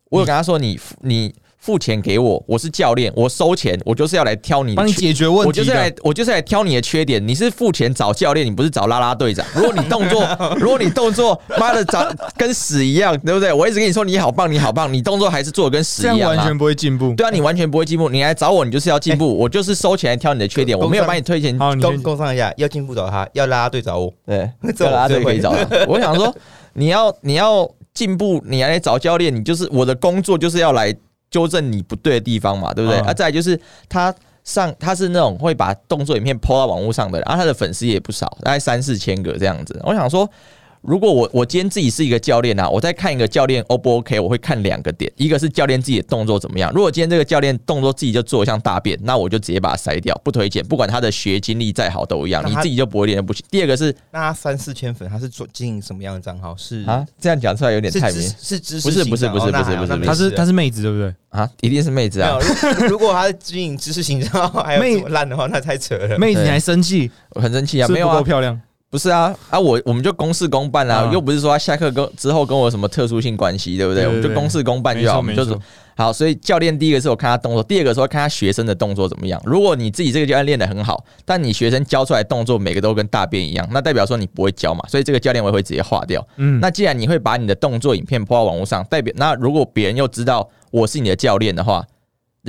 [0.10, 5.94] 我有跟他说，你付你付钱给我，我是教练，我收钱，我就是要来挑你帮你解决问题我就是来。
[6.04, 7.26] 我就是来挑你的缺点。
[7.28, 9.46] 你是付钱找教练，你不是找啦啦队长。
[9.54, 10.26] 如果你动作，
[10.58, 13.52] 如果你动作妈的长跟屎一样，对不对？
[13.52, 17.14] 我一直跟你说你好棒，你好棒，你动作还是做的跟屎一样、啊，完全不会进步。
[17.16, 18.08] 对啊，你完全不会进步。
[18.08, 19.36] 你来找我，你就是要进步。
[19.38, 21.58] 我就是收钱来挑你的缺点，我没有把你推荐。
[21.58, 24.14] 好，你工先工商一下，要进步找他，要拉拉队找我。
[24.26, 25.66] 对， 这我啦啦队可以找他。
[25.90, 26.34] 我想说，
[26.74, 30.96] 你要你要进步，你来找教练，你就是我的工作就是要来
[31.30, 33.00] 纠正你不对的地方嘛，对不对？
[33.00, 33.60] 嗯啊，再来就是
[33.90, 34.14] 他
[34.44, 39.80] 上他是那种会把动作影片 PO 到网络上的人，然、后他的粉丝也不少，大概三四千个这样子。
[39.84, 40.30] 我想说。
[40.82, 46.72] 如果我我今天自己是一个教练啊，我在看一个教练 O 不 OK，我会看两个点，一个是教练自己的动作怎么样。
[46.74, 50.64] 如果今天这个教练动作自己就做像大便，那我就直接把它筛掉，不推荐。
[50.66, 53.46] 不管他的学经历再好都一样，你自己就不会练的不行。
[53.50, 56.56] 第二个是那他三四千粉，他是做经营什么样的账号？
[56.56, 61.14] 是啊，这样讲出来有点太明是知识不是不是不是不是不是还好那没她是他是妹子，对不对？
[61.30, 62.40] 啊，一定是妹子啊！
[62.80, 66.18] 如如果他是经营知识型账号，还有妹这么烂的话，那太扯了。
[66.18, 67.12] 妹子，你还生气？
[67.32, 68.60] 我很生气啊，没有啊，够漂亮。
[68.90, 74.08] 不是啊啊，我我们就公事公办啊，嗯又不是说他下课跟之后跟我有什么特殊性关系，对不对？
[74.08, 75.54] 我们就公事公办就好，我们就是
[75.98, 76.14] 好。
[76.14, 79.42] 所以教练第一个是我看他动作，第二个是我看他学生的动作怎么样。
[79.44, 86.26] 如果你自己这个教练练得很好，但你学生教出来动作每个都跟大便一样，那代表说你不会教嘛，所以这个教练我也会直接划掉。
[86.38, 91.86] 嗯，那既然你会把你的动作影片抛到网络上，代表那如果别人又知道我是你的教练的话，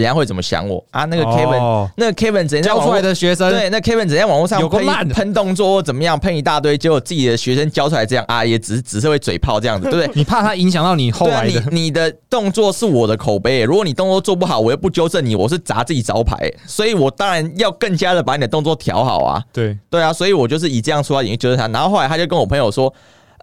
[0.03, 1.05] 人家会怎么想我啊？
[1.07, 10.11] 那个 Kevin，、哦那个 Kevin 直接在教出来的学生，对，那 Kevin 怎样网络上喷有个烂喷动作或怎么样，喷一大堆，结果自己的学生教出来这样啊，也只是只是会嘴炮这样子，对不对？
[10.17, 19.43] 你怕他影响到你后来的，你你的动作是我的口碑，如果你动作做不好，我又不纠正你，我是砸自己招牌，所以我当然要更加的把你的动作调好啊。
[19.53, 21.67] 对，对啊，所以我就是以这样出发点去纠正他。
[21.69, 22.93] 然后后来他就跟我朋友说：“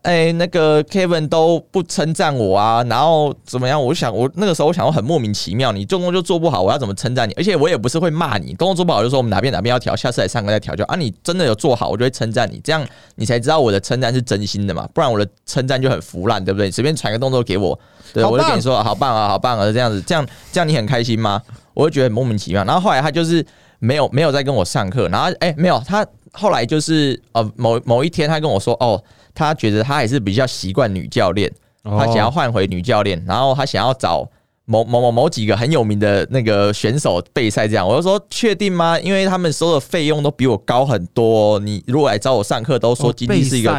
[0.06, 7.34] 哎、那个 Kevin 都不称赞我啊，然后怎么样？”我想，我那个时候我想，我很莫名其妙，你做工就做不好，我要怎么称赞你？
[7.34, 10.96] 而且我也不是会骂你，工作做不好就说我们哪边哪边要调，下次来上课再调就啊。
[10.96, 16.70] 你真的有做好，我就会称赞你，这样你才知道我的称赞是真心的嘛，不然我的称赞就很腐烂，对不对？
[16.70, 17.78] 随便传个动作给我，
[18.14, 21.42] 对，我就跟你说好棒啊，好棒啊，这样子，这样这样你很开心吗？
[21.74, 22.64] 我就觉得很莫名其妙。
[22.64, 23.44] 然后后来他就是
[23.80, 29.02] 没有没有再跟我上课，然后哎、没有他后来就是呃某某一天他跟我说哦，
[29.36, 31.52] 他觉得他还是比较习惯女教练，
[31.84, 34.28] 哦他想要换回女教练，然后他想要找。
[34.68, 39.00] 某某某某几个很有名的那个选手备赛，这样我就说确定吗？
[39.00, 43.72] 因为他们收的费用都比我高很多哦、你如果来找我上课，都说经济是一个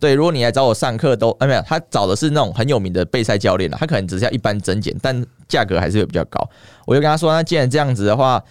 [0.00, 6.48] 对，如果你来找我上课都，啊没有，他找的是那种很有名的备赛教练了，他可能只是要一般增减，但价格还是会比较高。
[6.86, 8.42] 我就跟他说，那既然这样子的话，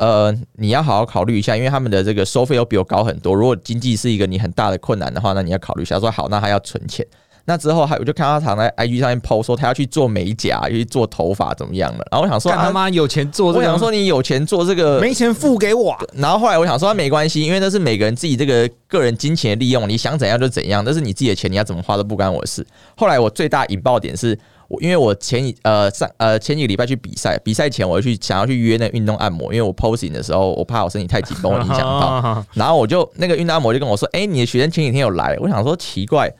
[0.00, 3.34] 呃，你要好好考虑一下，因为他们的这个收费都比我高很多。
[3.34, 5.96] 如果经济是一个你很大的困难的话，那你要考虑一下。
[5.96, 7.06] 他说好，那他要存钱。
[7.44, 12.04] 那之后还我就看他躺在 IG 上面 PO 说他要去做美甲，去做头发怎么样了。
[12.10, 22.66] 然后我想说，干他啊、妈有钱做这个，我想说你有钱做这个没钱付给我啊，然后后来我想说没关系，因为那是每个人自己这个个人金钱的利用，你想怎样就怎样，那是你自己的钱，你要怎么花都不关我的事。
[22.96, 24.38] 后来我最大引爆点是
[24.70, 36.32] 我，因为我前一呃上呃前几个礼拜去比赛，比赛前我就去想要去约那个运动按摩，因为我 posing 的时候我怕我身体太紧绷我影响到， 然后我就那个运动按摩就跟我说，哎、你的学生前几天有来，我想说奇怪。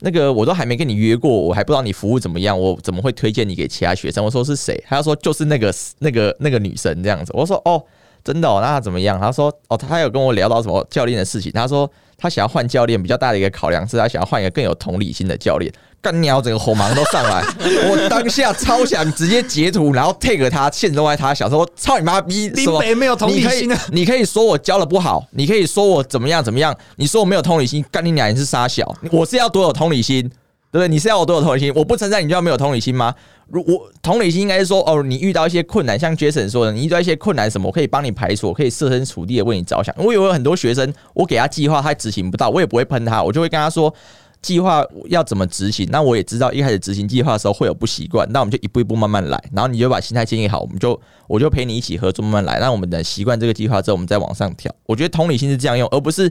[0.00, 4.22] 那个我都还没跟你约过，我还不知道你服务怎么样，我怎么会推荐你给其他学生？
[4.22, 4.78] 我说是谁？
[4.86, 7.32] 他说就是那个那个那个女生这样子。
[7.34, 7.82] 我说哦，
[8.22, 9.18] 真的哦，那他怎么样？
[9.18, 11.50] 他说哦，他有跟我聊到什么教练的事情。
[11.50, 15.72] 他说他想要换教练，比较大的一个考量是他想要换一个更有同理心的教练。
[16.02, 17.42] 干鸟，整个火芒都上来，
[17.90, 30.22] 我当下超想直接截图，然后 take 他，现都在他，想说操你妈逼，林北没有同理心啊，你可以说我教的不好，你可以说我怎么样怎么样，你说我没有同理心，干你娘，你是傻小，我是要多有同理心，
[30.70, 30.86] 对不对？
[30.86, 31.72] 你是要我多有同理心？
[31.74, 33.12] 我不称赞你就要没有同理心吗？
[33.48, 39.94] 如我同理心应该是说，哦，你遇到一些困难，像 Jason 说的，你遇到一些困难什么，我可以帮你排除，我可以设身处地的为你着想。
[39.98, 43.94] 我有很多学生，我给他计划，他执行不到，我也不会喷他，我就会跟他说。
[44.42, 45.88] 计划要怎么执行？
[45.90, 52.60] 那我也知道一开始执行计划的时候会有不习惯，那我们就一步一步慢慢来，然后你就把心态建立好，我们就我就陪你一起合作慢慢来。
[52.60, 54.72] 那我们等习惯这个计划之后，我们再往上调。
[54.84, 56.30] 我觉得同理心是这样用，而不是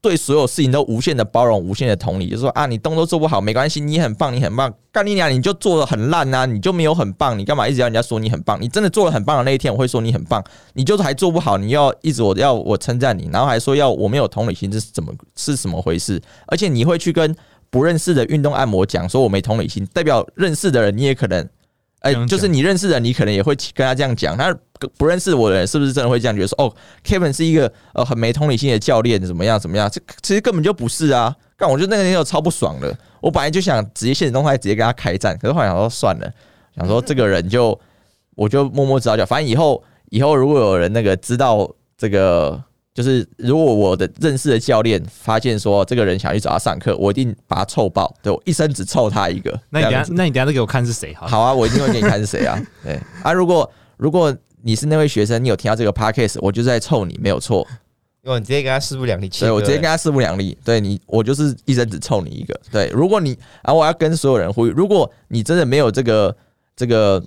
[0.00, 8.56] 对所有事情都无限的包容、无限的同理，就说啊，你动作做不好没关系，你很棒，你很棒，干你娘，你就做的很烂啊，你就没有很棒，你干嘛一直要人家说你很棒？
[8.60, 10.42] 你真的做的很棒的那一天，我会说你很棒，
[10.74, 16.22] 你就是还做不好，你要一直我要我称赞你，然后还说要我没有同理心，这是怎么是什么回事？
[16.46, 17.34] 而且你会去跟
[17.68, 21.48] 不认识的运动按摩讲说我没同理心，代表认识的人你也可能。
[22.00, 24.36] 哎、这样讲就是你认识的人，你可能也会跟他这样讲。
[24.36, 24.56] 那
[24.96, 29.90] 不认识我的人，是不是真的会这样觉得说，哦，Kevin 是一个呃很没同理心的教练，怎么样怎么样？
[29.90, 31.34] 这其实根本就不是啊！
[31.56, 32.96] 但，我觉得那个天有超不爽的。
[33.20, 36.32] 我本来就想直接现实动态直接跟他开战，可是后来想说算了，
[36.76, 37.78] 想说这个人就
[38.36, 39.26] 我就默默指导脚。
[39.26, 42.62] 反正以后以后如果有人那个知道这个，
[42.94, 49.50] 就是如果我的认识的教练发现说这个人想去找他上课，我一定把他臭爆，对我一生只臭他一个。
[49.70, 51.26] 那你等下那你等下再给我看是谁好？
[51.26, 52.56] 好啊，我一定会给你看是谁啊。
[52.84, 57.66] 对啊，如果如果你是那位学生，你有听到这个 podcast，我就是在臭你，没有错。
[58.24, 60.58] 因为你直接跟他势不两立，对我直接跟他势不两立。
[60.64, 62.60] 对你，我就是一生只臭你一个。
[62.70, 66.36] 对，如果你啊，我要跟所有人呼吁，如果你真的没有这个
[66.76, 67.22] 这个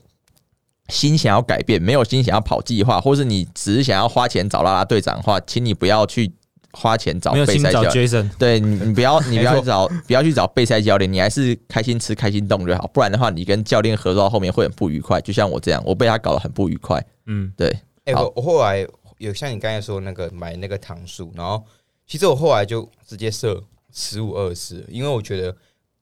[0.90, 6.32] 心想要改变，没有心想要跑计划，或是你只是想要花钱找拉拉队长的话，请你不要去
[6.74, 8.32] 花钱找没有心找备赛教练。
[8.38, 12.86] 对你，你不要，你不要去找， 不要去找备赛教练，你还是开心吃、开心动就好。
[12.94, 15.20] 不然的话，你跟教练合作到后面会很不愉快。
[15.22, 17.04] 就像我这样，我被他搞得很不愉快。
[17.34, 17.70] 嗯，对，
[18.04, 18.86] 哎、好我我后来
[19.18, 21.64] 有像你刚才说那个买那个糖数，然后
[22.06, 23.64] 其实我后来就直接设
[23.94, 25.56] 十五二十，因为我觉得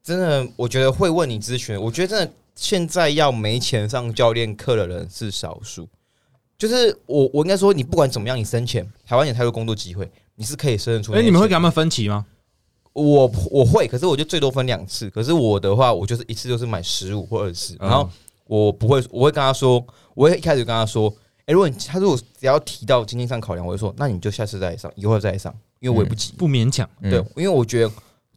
[0.04, 5.88] 真的，我觉得会问你咨询，我觉得真的现在要没钱上教练课的人是少数。
[6.58, 11.22] 就是我我应该说，你不管怎么样，你生钱，台湾有太多工作机会，你是可以生得出那哎。
[11.22, 12.26] 你们会给他们分期吗？
[12.92, 15.10] 我我会，可是我就最多分两次。
[15.10, 18.10] 可是我的话，我就是一次就是买十五或二十、嗯然后
[18.50, 19.86] 我不会，我会跟他说，
[20.16, 21.08] 我会一开始跟他说，
[21.46, 26.34] 哎、如果你他如果只要提到经济上考量，我会说，那你就下次再来上，以后再上，因为我也不急。
[26.36, 27.12] 不勉强，嗯。
[27.12, 27.92] 对，因为我觉得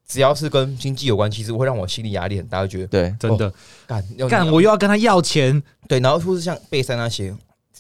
[0.07, 3.51] 只要是跟经济有关，其实会让我心理压力很大，会觉得对，真的。
[3.87, 7.35] 干要干，我又要跟他要钱，对，然后或是像备赛那些，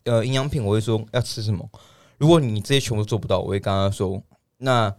[0.04, 1.68] 呃营养品，我会说要吃什么。
[2.16, 4.22] 如果你这些全部做不到，我会跟他说，
[4.56, 4.94] 那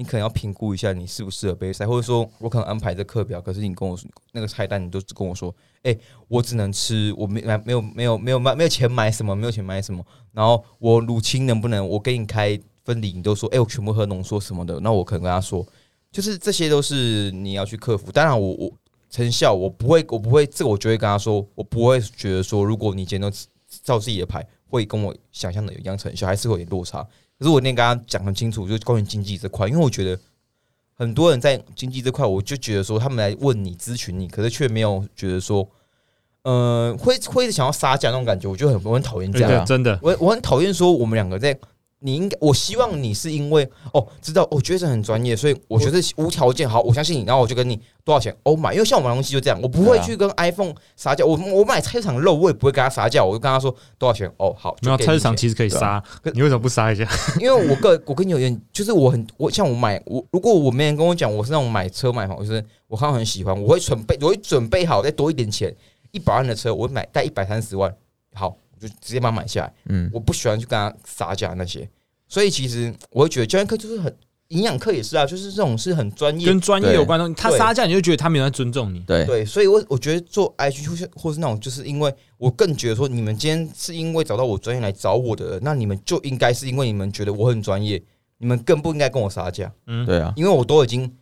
[0.00, 3.94] 你可能要评估一下你适不适合杯赛，或者说我可能安排这课表，可是你跟我
[4.32, 5.94] 那个菜单，你都只跟我说，哎、
[6.26, 15.66] 我只能吃，我没买没有没有没有买没有钱买什么，没有钱买什么，然后我乳清能不能我给你开分离，你都说，哎、我全部喝浓缩什么的，那我可能跟他说，
[16.10, 18.10] 就是这些都是你要去克服。
[18.10, 18.72] 当然我，我
[19.10, 23.36] 成效我不会，我不会，这个我就会跟他说，我不会觉得说，如果你今天都
[23.82, 27.06] 照自己的牌，会跟我想象的一样成效，还是会有点落差。
[27.40, 30.20] 可是我那天跟他讲很清楚，就是关于经济这块，因为我觉得
[30.92, 35.66] 很多人在经济这块，我就觉得说他们来问你咨询你，可是却没有觉得说，
[36.42, 39.64] 呃，会会想要杀价那种感觉，我就很我很讨厌这样。
[39.64, 41.58] 真的，我我很讨厌说我们两个在，
[42.02, 48.34] 你应该，我希望你是因为哦，知道我觉得这很专业，所以我觉得无条件好，我相信你，然后我就跟你多少钱？
[48.42, 54.26] 哦买，因为像我买东西就这样，我不会去跟 iPhone 撒价，我我买菜市场肉，我也不会跟他撒价，我就跟他说多少钱？
[54.38, 55.06] 哦，好，没有就给你钱。
[55.06, 57.06] 菜市场其实可以杀，你为什么不杀一下？
[57.38, 65.74] 因为我个我跟你有点，就是我很我像我买我如果我没人跟我讲我是那种买车买房，就是我看到很喜欢，我会准备我会准备好再多一点钱，
[66.12, 67.94] 一百万的车我会买带一百三十万，
[68.32, 69.72] 好我就直接把它买下来。
[69.90, 71.88] 嗯，我不喜欢去跟他撒价那些，
[72.26, 74.16] 所以其实我会觉得教练课就是很
[74.48, 79.00] 营养课也是啊，就是这种是很专业跟专业有关的东西，他对杀价你就觉得他没有在尊重你。
[79.00, 88.02] 对对，所以我我觉得做 IG 或是或是那种，就是因为我更觉得说，你们今天是因为找到我专业来找我的，那你们就应该是因为你们觉得我很专业，
[88.38, 91.12] 你们更不应该跟我撒价，嗯，对啊，因为我都已经。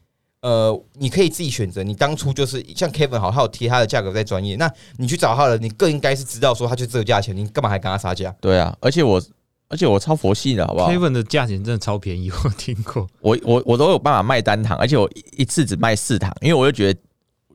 [0.40, 1.82] 呃，你可以自己选择。
[1.82, 8.34] 你当初就是像 Kevin 好，他有贴他的价格在专业，那你去找他了，你更应该是知道说他就这个价钱，你干嘛还跟他杀价？
[8.40, 9.20] 对啊，而且我
[9.68, 13.06] 而且我超佛系的好不好？Kevin 的价钱真的超便宜，我听过。
[13.20, 17.00] 我我我都有办法卖单堂，而且我一一次只卖四堂，因为我就觉得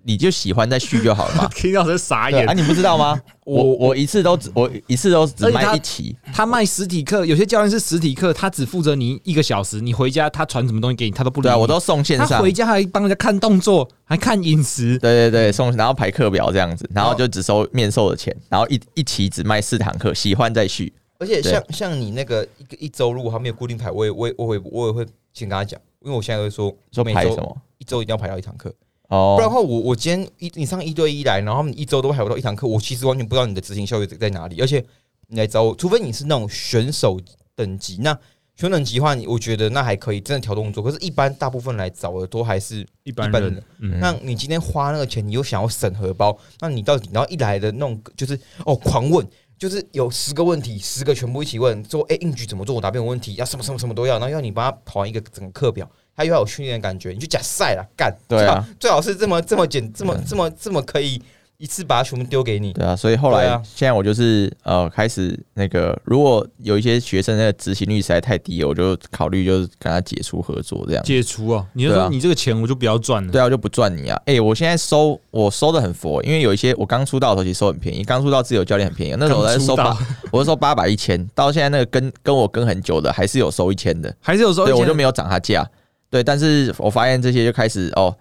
[0.03, 1.49] 你就喜欢再续就好了嘛。
[1.53, 2.53] 听到这傻眼啊，。
[2.53, 3.19] 你不知道吗？
[3.45, 11.51] 我我一次都只我一次都只卖一期，他卖实体课，有些教练是实体课，他只负责你一个小时，你回家他传什么东西给你，他都不理你。
[11.51, 12.53] 对啊，我都送线上他回。
[12.53, 14.97] 家还帮人家看动作，还看饮食。
[14.99, 20.93] 对对对，送然后排课表这样子，然后就只收面授的钱，然后一一期只卖四堂课，喜欢再续。
[21.19, 27.57] 而且像像你那个一个一周，如果他没有固定排，我也我也我也我也会先跟他讲，因为我现在会说说每周排什么？
[27.79, 28.73] 一周一定要排到一堂课，
[29.09, 29.35] 哦。
[29.37, 34.83] 不然的话我我今天一你上一对一来，然后他们一周都排不到一堂课，我其实完全不知道你的执行效率在哪里，而且
[35.27, 37.19] 你来找我，除非你是那种选手
[37.55, 38.11] 等级，那
[38.55, 43.41] 选手等级的话，你我觉得那还可以真的调动作，可是一般大部分来找的都还是一般人。
[43.41, 47.71] 人，嗯，那你今天花那个钱，你又想要审核包，那你到底然后一来的？
[47.71, 58.65] 那种就是哦狂问，就是有十个问题，十个全部一起问，说哎硬举怎么做，我答辩有问题，要什么什么什么都要，然后要你帮他跑完一个整个课表，他又要有训练的感觉，你就假赛了干，对啊。
[58.79, 61.21] 最好，是这么这么简这么这么这么可以
[61.57, 71.03] 一次把它全部丢给你，对啊，所以后来现在我就是呃开始那个，如果有一些学生那个执行率实在太低了，我就考虑就是跟他解除合作这样。
[71.05, 73.31] 解除啊，你就说你这个钱我就不要赚了。
[73.31, 74.21] 对啊，我就不赚你啊！
[74.25, 79.97] 哎、我现在收我收的很佛，因为有一些我刚出道的时候其实收很便宜，刚出道自由教练很便宜，那时候我在收八，
[80.31, 85.65] 我是收八百一千，到现在那个跟跟我跟很久的还是有收一千的，还是有时候对我就没有涨他价，
[86.13, 88.15] 对，但是我发现这些就开始哦，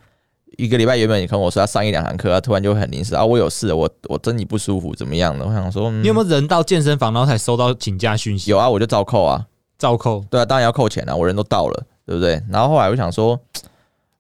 [0.57, 5.45] 一个礼拜原本你跟我说要上一两堂课，他突然就很临时啊，我有事，我我身体不舒服怎么样的？
[5.45, 8.51] 我想说，嗯你有没有人到健身房然后才收到请假讯息？
[8.51, 8.67] 有啊？
[8.67, 9.45] 我就照扣啊，
[9.77, 10.25] 照扣。
[10.31, 12.43] 对啊，当然要扣钱啊，我人都到了，对不对？
[12.49, 13.39] 然后后来我想说，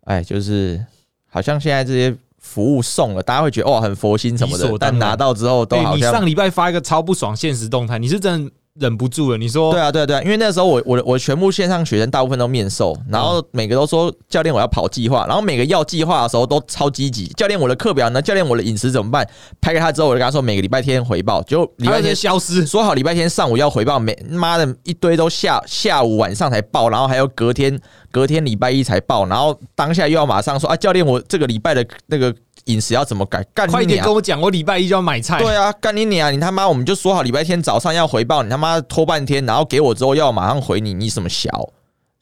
[0.04, 0.84] 哎，就是
[1.30, 5.98] 好像现在这些服务送了，大家会觉得哇很佛心什么的但拿到之后都哎，好像。
[5.98, 9.38] 你上礼拜发一个超不爽现实动态，你是真的忍不住了。
[9.38, 17.26] 你说对啊，对啊，对啊，因为那时候我我我全部线上学生大部分都面授，然嗯后每个都说教练我要跑计划，然后每个要计划的时候都超积极。
[17.28, 18.22] 教练我的课表呢？
[18.22, 19.28] 教练我的饮食怎么办？
[19.60, 27.78] 拍给他之后，我就跟他说每个礼拜天回报，就礼拜天礼拜天消失，说好礼拜天上午要回报，每妈的一堆都下下午晚上才报，然后还有隔天
[28.10, 33.42] 隔天礼拜一才报，然后当下又要马上说啊，教练我这个礼拜的那个饮食要怎么改？
[33.54, 35.38] 干你快一点跟我讲，我礼拜一就要买菜。
[35.38, 36.32] 对啊，干你娘！
[36.32, 41.50] 你他妈我们就说好礼拜天早上要回报，你他妈拖半天，然后给我之后要马上回你，你什么小，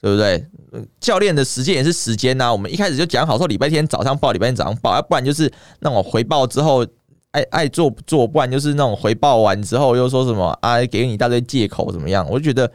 [0.01, 0.47] 对不对？
[0.73, 6.87] 呃教练的时间也是时间呐、我们一开始就讲好说礼拜天早上报，礼拜天早上报，要不然就是那种回报之后
[7.33, 12.25] 爱爱做不做，不然就是那种回报完之后又说什么啊，给你一大堆借口怎么样？
[12.31, 12.71] 我就觉得，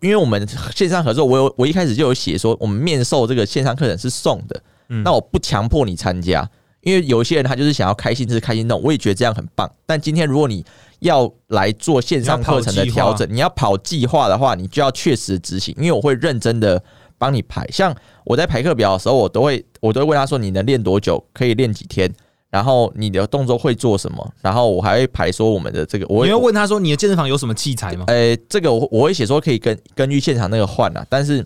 [0.00, 6.48] 因为我们线上合作，我有我一开始就有写说，我们面授这个线上课程是送的，嗯那我不强迫你参加。
[6.84, 9.70] 因为有一些人他就是想要开心是开心弄，我也觉得这样很棒。
[9.84, 10.64] 但今天如果你
[11.00, 15.74] 要来做线上课程的调整，你要跑计划的话，你就要确实执行。
[15.76, 16.82] 因为我会认真的
[17.18, 17.94] 帮你排，像
[18.24, 22.10] 我在排课表的时候，我都会我都会问他说你能练多久，可以练几天，
[22.50, 28.04] 然后你的动作会做什么，然后我还会排说我们的这个，我会你会问他说你的健身房有什么器材吗？
[28.08, 31.44] 呃，这个我我会写说可以根根据现场那个换啊，但是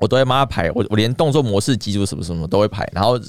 [0.00, 3.20] 我都会帮他排，我我连动作模式、基础什么什么都会排，然后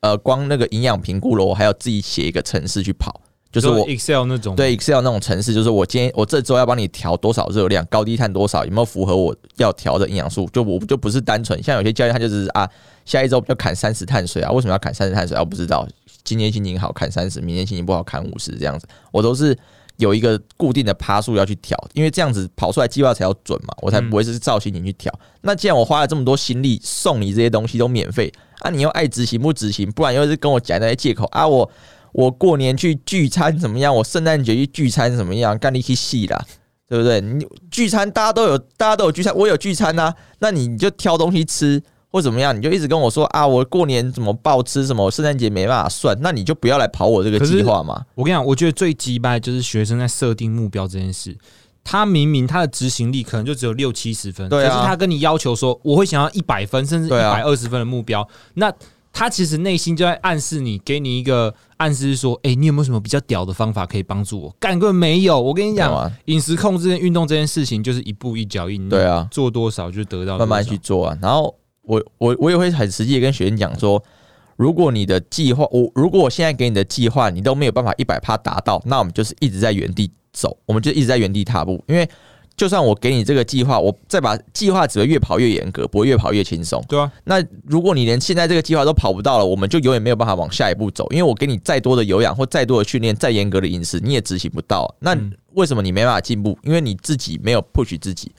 [0.00, 3.20] 呃，光那个营养评估了，我还要自己写一个程式去跑，
[3.52, 10.48] 就是我 Excel 那种，对 Excel 那种程式，就是我今天我这周要帮你调多少热量，高低碳多少，有没有符合我要调的营养素？
[10.52, 12.66] 就我就不是单纯像有些教练他就是啊，
[13.04, 15.40] 下一周要砍三十碳水啊，为什么要砍三十碳水啊？
[15.40, 15.86] 我不知道，
[16.24, 19.54] 今天心情好砍三十，明天心情不好砍五十这样子，我都是
[20.00, 25.12] 有一个固定的趴数要去调，因为这样子跑出来计划才要准嘛，我才不会是照心情去调。
[25.42, 29.88] 那既然我花了这么多心力送你这些东西都免费啊，你又爱执行不执行？
[29.92, 31.70] 不然又是跟我讲那些借口啊，我
[32.12, 33.94] 我过年去聚餐怎么样？
[33.94, 35.56] 我圣诞节去聚餐怎么样？
[35.58, 36.44] 干你去戏啦，
[36.88, 37.20] 对不对？
[37.20, 42.56] 你聚餐大家都有，大家都有聚餐，我有聚餐呐、那你就挑东西吃或怎么样？
[42.56, 45.04] 你就一直跟我说啊，我过年怎么暴吃什么？
[45.04, 48.04] 我圣诞节没办法算，那你就不要来跑我这个计划嘛。
[48.14, 51.36] 我跟你讲，我觉得最鸡掰就是学生在设定目标这件事。
[51.82, 58.70] 他明明他的执行力可能就只有六七十分，对啊可是他跟你要求说我会想要一百分，甚至一百二十分的目标，那
[59.12, 64.54] 他其实内心就在暗示你，给你一个暗示说，哎、你有没有什么比较屌的方法可以帮助我？
[64.60, 65.40] 干根本没有。
[65.40, 66.12] 我跟你讲？
[66.26, 71.18] 饮食控制跟运动这件事情就是一步一脚印，对啊，做多少就得到多少慢慢去做啊。
[71.20, 71.52] 然后
[71.90, 74.02] 我我我也会很实际的跟学员讲说，
[74.56, 82.08] 如果你的计划，我如果我现在给你的计划你都没有办法一百趴达到，那我们就是一直在原地走，我们就一直在原地踏步，因为。
[82.56, 86.84] 就算我给你这个计划，我再把计划只会越跑越严格，不会越跑越轻松。
[86.86, 94.94] 对啊，那如果你连现在这个计划都跑不到了，我们就永远没有办法往下一步走，因为我给你再多的有氧或再多的训练、再严格的饮食，你也执行不到。
[94.98, 96.58] 那嗯为什么你没办法进步？
[96.62, 98.30] 因为你自己没有 push 自己。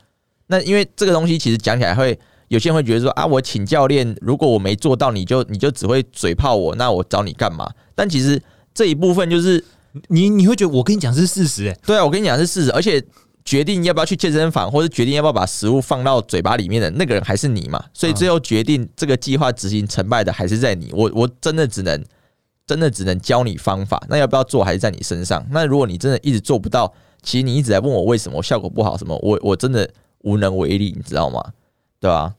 [0.45, 2.19] 那因为这个东西其实讲起来会，
[2.51, 7.71] 有些人会觉得说啊，我请教练，如果我没做到，你就你就只会嘴炮我，那我找你干嘛？
[7.95, 8.41] 但其实
[8.73, 9.63] 这一部分就是，
[10.09, 13.01] 你你会觉得我跟你讲是事实、欸，对啊，我跟你讲是事实，而且
[13.45, 20.89] 决定要不要去健身房，或者决定要不要把食物放到嘴巴里面的那个人还是你嘛，所以最后决定这个计划执行成败的还是在你。
[20.91, 22.03] 我我真的只能
[22.67, 25.41] 真的只能教你方法，那要不要做还是在你身上。
[25.51, 26.93] 那如果你真的一直做不到，
[27.23, 29.89] 其实你一直在问我为什么我效果不好，什么我我真的
[30.23, 31.41] 无能为力，你知道吗？
[31.99, 32.33] 对吧、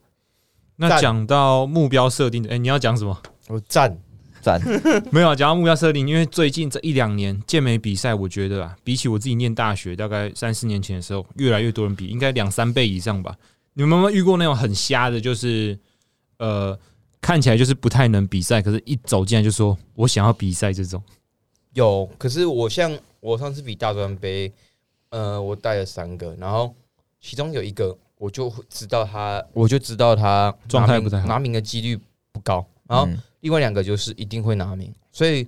[0.75, 3.21] 那讲到目标设定的，哎、你要讲什么？
[3.47, 3.95] 我赞，
[4.41, 4.59] 赞，
[5.11, 13.35] 没有啊，讲到目标设定，因为最近这一两年健美比赛，我觉得啊，比起我自己念大学大概三四年前的时候，越来越多人比，应该两三倍以上吧。
[13.73, 15.77] 你们有没有遇过那种很瞎的，就是
[16.37, 16.77] 呃，
[17.21, 21.01] 看起来就是不太能比赛，可是一走进来就说我想要比赛这种？
[21.73, 22.09] 有。
[22.17, 24.51] 可是我像我上次比大专杯，
[25.09, 26.73] 呃，我带了三个，然后
[27.19, 31.27] 其中有一个我就知道他，我就知道他状态不太好。
[31.27, 31.99] 拿名的几率
[32.31, 32.65] 不高。
[32.87, 33.17] 然后嗯。
[33.43, 35.45] 另外两个就是一定会拿名，所以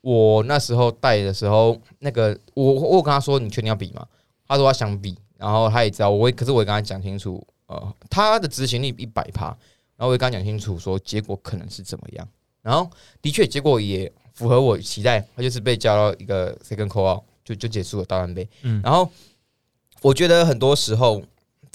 [0.00, 4.06] 我那时候带的时候，那个我我跟他说你确定要比吗？
[4.48, 9.48] 他说他想比，然后他也知道我会，可是我也跟他讲清楚，呃，他的执行力一百趴，
[9.96, 12.26] 然后我也跟他讲清楚说结果可能是怎么样，
[12.62, 12.90] 然后
[13.20, 18.80] 的确结果也符合我期待，他就是被叫到一个 second call out 就就结束了大半杯，嗯。
[18.82, 19.06] 然后
[20.00, 21.22] 我觉得很多时候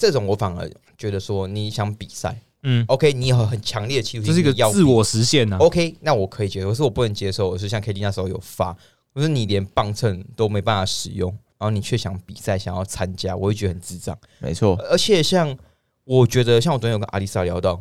[0.02, 6.70] 这种我反而觉得说你想比赛嗯，，OK，你有很强烈的企图心，这是一个自我实现呐、OK，那我可以接受。
[6.70, 8.76] 可是我不能接受，我是像 KD 那时候有发，
[9.12, 14.18] 我说你连磅秤都没办法使用，然后你却想比赛，想要参加，我会觉得很智障。
[14.40, 15.56] 没错，而且像
[16.02, 17.80] 我觉得，像我昨天有跟阿丽莎聊到，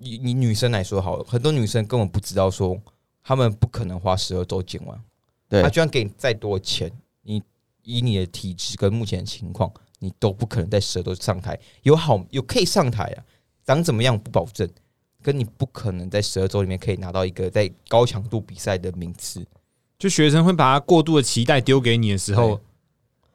[0.00, 2.80] 你你女生来说好了，很多女生根本不知道说，
[3.22, 4.98] 她们不可能花十二周减完，
[5.50, 6.90] 对她就算给你再多的钱，
[7.22, 7.42] 你
[7.82, 9.72] 以你的体质跟目前的情况，
[10.02, 11.58] 你都不可能在十二周上台。
[11.84, 13.24] 有好有可以上台啊，
[13.64, 14.68] 长怎么样不保证，
[15.22, 19.46] 跟你不可能在十二周里面可以拿到一个在高强度比赛的名次。
[19.98, 22.60] 就学生会把他过度的期待丢给你的时候，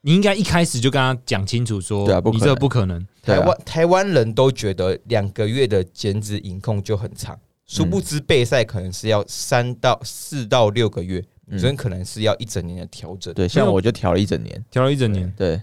[0.02, 3.02] 你应该一开始就跟他讲清楚说，你这不可能。
[3.02, 13.34] 啊台湾台湾人都觉得两个月的减脂饮控就很长，殊不知备赛可能是要三到四到六个月，嗯女生可能是要一整年的调整。
[13.34, 15.62] 对，像我就调了一整年，调了一整年，对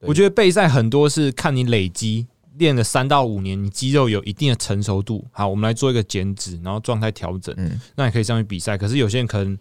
[0.00, 2.26] 我觉得备赛很多是看你累积
[2.58, 5.26] 练了三到五年，你肌肉有一定的成熟度。
[5.30, 8.78] 好，我们来做一个减脂，然后状态调整，嗯，那你可以上去比赛。
[8.78, 9.58] 可是有些人可能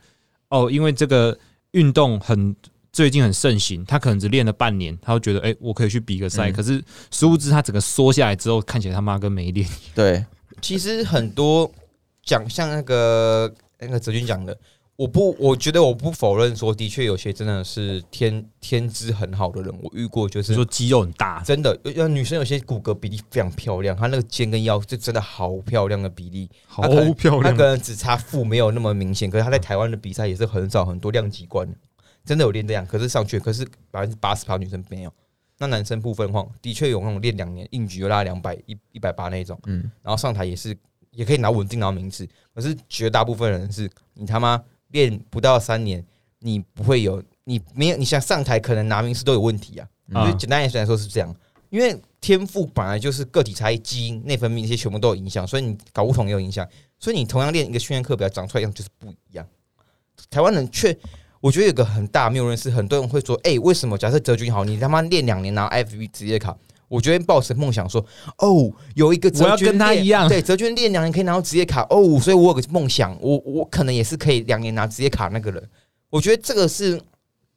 [0.50, 1.38] 哦，因为这个
[1.72, 2.56] 运动很
[2.94, 6.50] 最近很盛行，他可能只练了半年，他就觉得哎、我可以去比个赛。
[6.50, 6.82] 嗯可是
[7.12, 9.68] 殊不知他整个缩下来之后，看起来他妈跟没练。
[9.94, 10.26] 对，
[10.62, 11.70] 其实很多
[12.24, 14.58] 讲像那个那个泽军讲的，
[14.98, 26.84] 我不，我觉得我不否认说，的确有些真的是天天资很好的人，我遇过，就是说肌肉很大，真的，有女生有些骨骼比例非常漂亮，她那个肩跟腰就真的好漂亮的比例，好
[27.14, 27.66] 漂亮她可。
[27.66, 31.68] 能只差腹没有那么明显，可是她在台湾的比赛也是很少很多量级冠，
[32.24, 35.12] 真的有练这样，可是上去，可是百分之八十趴女生没有。
[35.58, 40.78] 那男生部分的话，的确有那种练两年硬举就拉两百一一百八那种，嗯，然后上台也是
[41.12, 44.62] 也可以拿稳定拿名次，可是绝大部分人是你他妈
[44.96, 46.04] 练不到三年，
[46.40, 49.88] 你不会有你没有你想上台可能拿名次都有问题啊。
[50.14, 51.36] 啊所以简单来说是这样，
[51.70, 56.68] 因为天赋本来就是个体差异、基因、内分泌那些全部都有影响，所以你搞不同也有影响。
[57.00, 59.46] 所以你同样练一个训练课表，长出来样就是不一样。
[60.30, 60.98] 台湾人却，
[61.42, 66.58] 我觉得有个很大谬论是，很多人会说，哎、为什么假设泽军好，你他妈练两年拿 FB 职业卡？
[66.88, 68.06] 我觉得抱持梦想说，
[68.38, 75.70] 哦，有一个我要跟他练一样对，泽军练两年可以拿到职业卡，哦，所以我有个梦想，我我可能也是可以两年拿职业卡那个人。
[76.10, 77.02] 我觉得这个是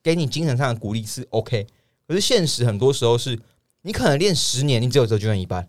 [0.02, 1.66] 给你精神上的鼓励是 OK，
[2.06, 3.38] 可是现实很多时候是
[3.82, 5.68] 你可能练十年，你只有泽军的一半，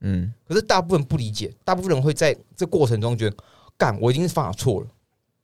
[0.00, 3.36] 嗯，可是大部分不理解，大部分人会在这过程中觉得，
[3.76, 4.86] 干，我已经是犯了错了，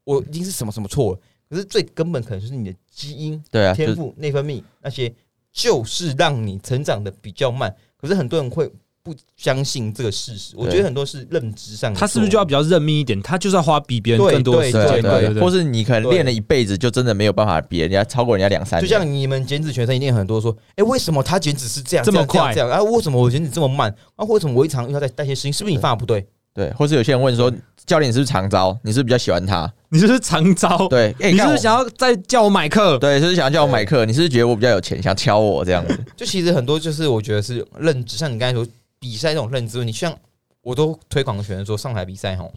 [0.05, 1.19] 我已经是什么什么错了。
[1.49, 5.13] 可是最根本可能就是你的基因、对啊，天赋、内分泌那些，
[5.53, 7.75] 就是让你成长的比较慢。
[7.97, 8.71] 可是很多人会
[9.05, 13.21] 不相信这个事实，我觉得很多是认知上他是不是就要比较认命一点？
[13.21, 15.43] 他就是要花比别人更多的时间，对对对对。
[15.43, 18.87] 或是你可能练了一辈子，就真的没有办法比人家超过人家两三就。
[18.87, 22.81] 像你们减脂全身一定很多说，哎、为什么他减脂是这样这么快这样啊？
[22.83, 23.93] 为什么我减脂这么慢？
[24.15, 25.53] 啊，为什么我一常遇到在代谢事情？
[25.53, 26.27] 是不是你方法不对？
[26.55, 27.51] 对，或是有些人问说，
[27.87, 28.79] 教练你是不是常招？
[28.83, 29.73] 你是不是比较喜欢他？
[29.89, 30.87] 你是不是常招？
[30.89, 32.99] 对，你是不是想要再叫我买课？
[32.99, 34.05] 对，就是想要叫我买课？
[34.05, 35.99] 你是不是觉得我比较有钱，想敲我这样子？
[36.17, 38.67] 就其实很多就是我觉得是认知，像你刚才说
[38.99, 40.15] 比赛这种认知问题，像
[40.61, 42.53] 我都推广学生说上台比赛吼，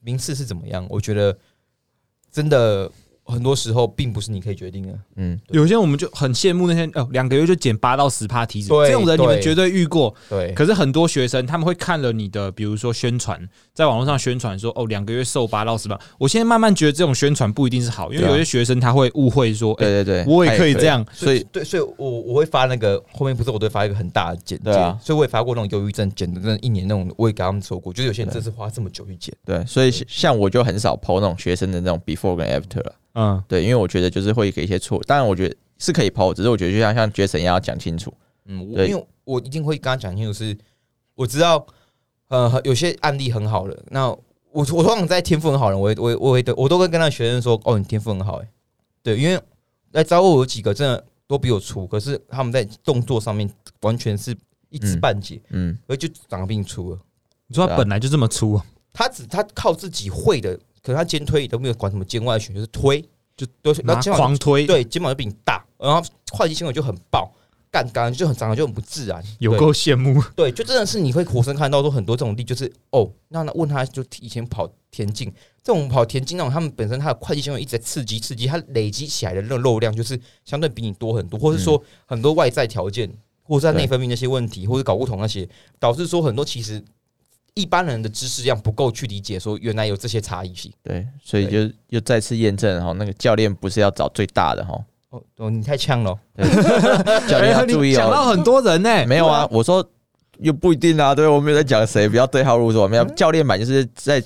[0.00, 0.86] 名次是怎么样？
[0.90, 1.36] 我觉得
[2.30, 2.90] 真的
[3.26, 4.98] 很多时候并不是你可以决定的。
[5.16, 10.14] 嗯，有些人我们就很羡慕那些哦，两个月就减八到十趴体脂，对这种人你们绝对遇过。
[10.28, 13.40] 对，可是很多学生他们会看了你的，比如说宣传，
[13.74, 15.98] 在网络上宣传说哦，两个月瘦八到十趴。
[16.18, 21.04] 我现在慢慢觉得这种宣传不一定是好，因为有些学生他会误会说，哎，对对对，我也可以这样。
[21.12, 32.94] 所以对，所以我我会发那个后面不是我都会发一个很大的简介，对啊所以我也发过那种忧郁症减的，真的一年那种，我也给他们说过，就是有些人真是花这么久去减，对，所以像我就很少 PO 那种学生的那种 before 跟 after 了。
[33.18, 38.12] 嗯，对，因为我觉得就是会给一些错，当然我觉得是可以 PO，只是我觉得就像像 Jason 一样要讲清楚。
[38.44, 40.54] 嗯，因为我一定会跟他讲清楚是，
[41.14, 41.66] 我知道，
[42.28, 44.18] 呃，有些案例很好的，那我
[44.52, 48.48] 我通常在天赋很好的人，我会我会我会我都会跟那学生说，哦，你天赋很好，哎，
[49.02, 49.40] 对，因为
[49.92, 53.50] 来找我有几个真的都比我粗，可是他们在动作上面
[53.80, 54.36] 完全是
[54.68, 55.00] 一知嗯。
[55.00, 56.98] 半解，嗯，而就长得比你粗了。
[57.46, 58.66] 你说他本来就这么粗，啊。
[58.92, 63.02] 他只他靠自己会的，可是他肩推都没有管什么肩外旋，就是推，
[63.36, 67.28] 就都是拿那肩膀狂推，对肩膀就比你大，然后会计纤维就很爆，
[67.72, 70.22] 干干就很长得就很不自然，有够羡慕。
[70.36, 75.28] 对，就真的是你会活生看到说很多这种例，就是哦，那那问他就以前跑田径，
[75.60, 83.12] 这种跑田径那种，他们本身他的会计纤维一直在刺激刺激，他累积起来的那肉量就是相对比你多很多，或是说很多外在条件，
[83.42, 85.48] 或者在内分泌那些问题，或者睾固酮那些，
[85.80, 86.80] 导致说很多其实
[87.56, 90.70] 一般人的知识量不够去理解，说原来有这些差异性。
[90.82, 94.78] 对，所以就又再次验证哈，那个教练不是要找最大的哈，
[95.08, 96.18] 哦哦，你太呛了哦，
[97.26, 97.96] 教练要注意哦。
[97.96, 99.82] 讲到很多人呢，没有啊，我说
[100.40, 102.86] 又不一定啊，对我没有在讲谁，不要对号入座。
[102.86, 104.22] 没有教练版就是在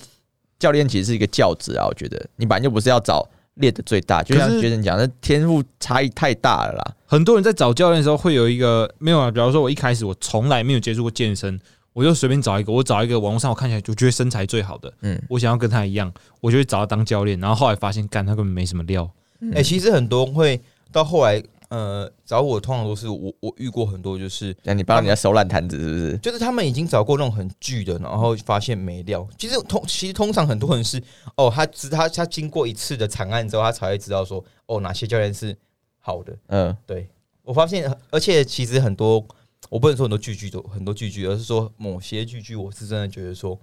[0.59, 3.25] 教练其实是一个教职啊，我觉得你本来就不是要找
[3.55, 6.95] 练的最大，就像可是学生讲，那天赋差异太大了啦。
[7.07, 11.61] 很多人在找教练的时候会有一个没有啊，比方说我一开始我从来没有接触过健身，
[11.93, 19.11] 我就随便找一个，我找一个网络上我看起来就觉得身材最好的，嗯，我想要跟他一样，我就去找他当教练，然后后来发现干他根本没什么料，
[19.55, 20.61] 哎、其实很多会
[20.93, 26.19] 到后来，呃，找我通常都是我我遇过很多，就是那你帮人家收烂摊子是不是？
[26.19, 29.27] 就是他们已经找过那种很巨的，然后发现没料。
[29.39, 31.03] 其实通其实通常很多人是
[31.37, 35.57] 哦，他只他他经过一次的惨案之后，他才会知道说哦哪些教练是
[35.99, 36.37] 好的。
[36.49, 37.09] 嗯，对
[37.43, 39.25] 我发现，而且其实很多
[39.71, 43.59] 我不能说很多句句都很多句句，而是说某些句句，我是真的觉得说，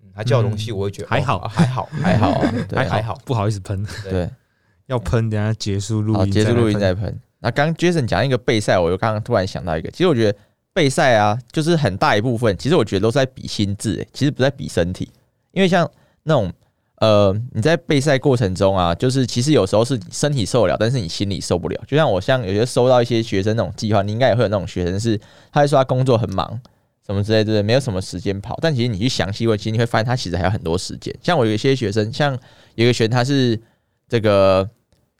[0.00, 3.20] 嗯，他叫的东西我会觉得、还好哦还好还好啊，对还好。
[3.26, 4.30] 不好意思喷，对，
[4.86, 7.20] 要喷，等下结束录，音，结束录音再喷。
[7.40, 10.38] 那刚刚 Jason 讲一个备赛，我又刚刚突然想到一个，其实我觉得
[10.72, 15.10] 备赛啊，就是很大一部分，其实我觉得都是在比心智、欸，其实不在比身体，
[15.50, 15.90] 因为像
[16.22, 16.52] 那种
[17.00, 21.80] 呃，你在备赛过程中啊，就是其实有时候是你身体受得了，但是你心里受不了。
[21.86, 25.18] 就像我像有些收到一些学生那种计划，你应该也会有那种学生是，
[25.52, 26.60] 他会说他工作很忙。
[27.06, 27.62] 什么之类，对不对？
[27.62, 31.14] 没有什么时间跑，但其实你去详细问，其实你会发现他其实还有很多时间。
[31.22, 32.38] 像我有一些学生，像
[32.74, 33.58] 有一个学生他是
[34.06, 34.68] 这个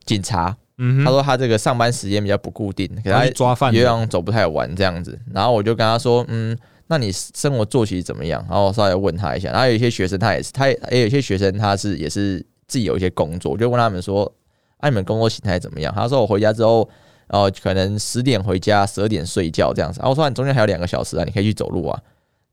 [0.05, 5.19] 警察，嗯，他说他这个上班时间比较不固定，给他他去抓饭的有氧走不太完这样子。
[5.33, 6.55] 然后我就跟他说，嗯，
[6.89, 8.45] 那你生活作息怎么样？
[8.49, 9.53] 然后我稍微问他一下。
[9.53, 14.31] 然后有一些学生他也是，他也也有一些学生他是也是自己有一些工作，我就问他们说，
[14.79, 15.95] 啊，你们工作形态怎么样？
[15.95, 16.89] 他说我回家之后。
[17.31, 20.01] 哦，可能十点回家，十二点睡觉这样子。
[20.01, 22.03] 然后我说你中间还有两个小时啊，你可以去走路啊。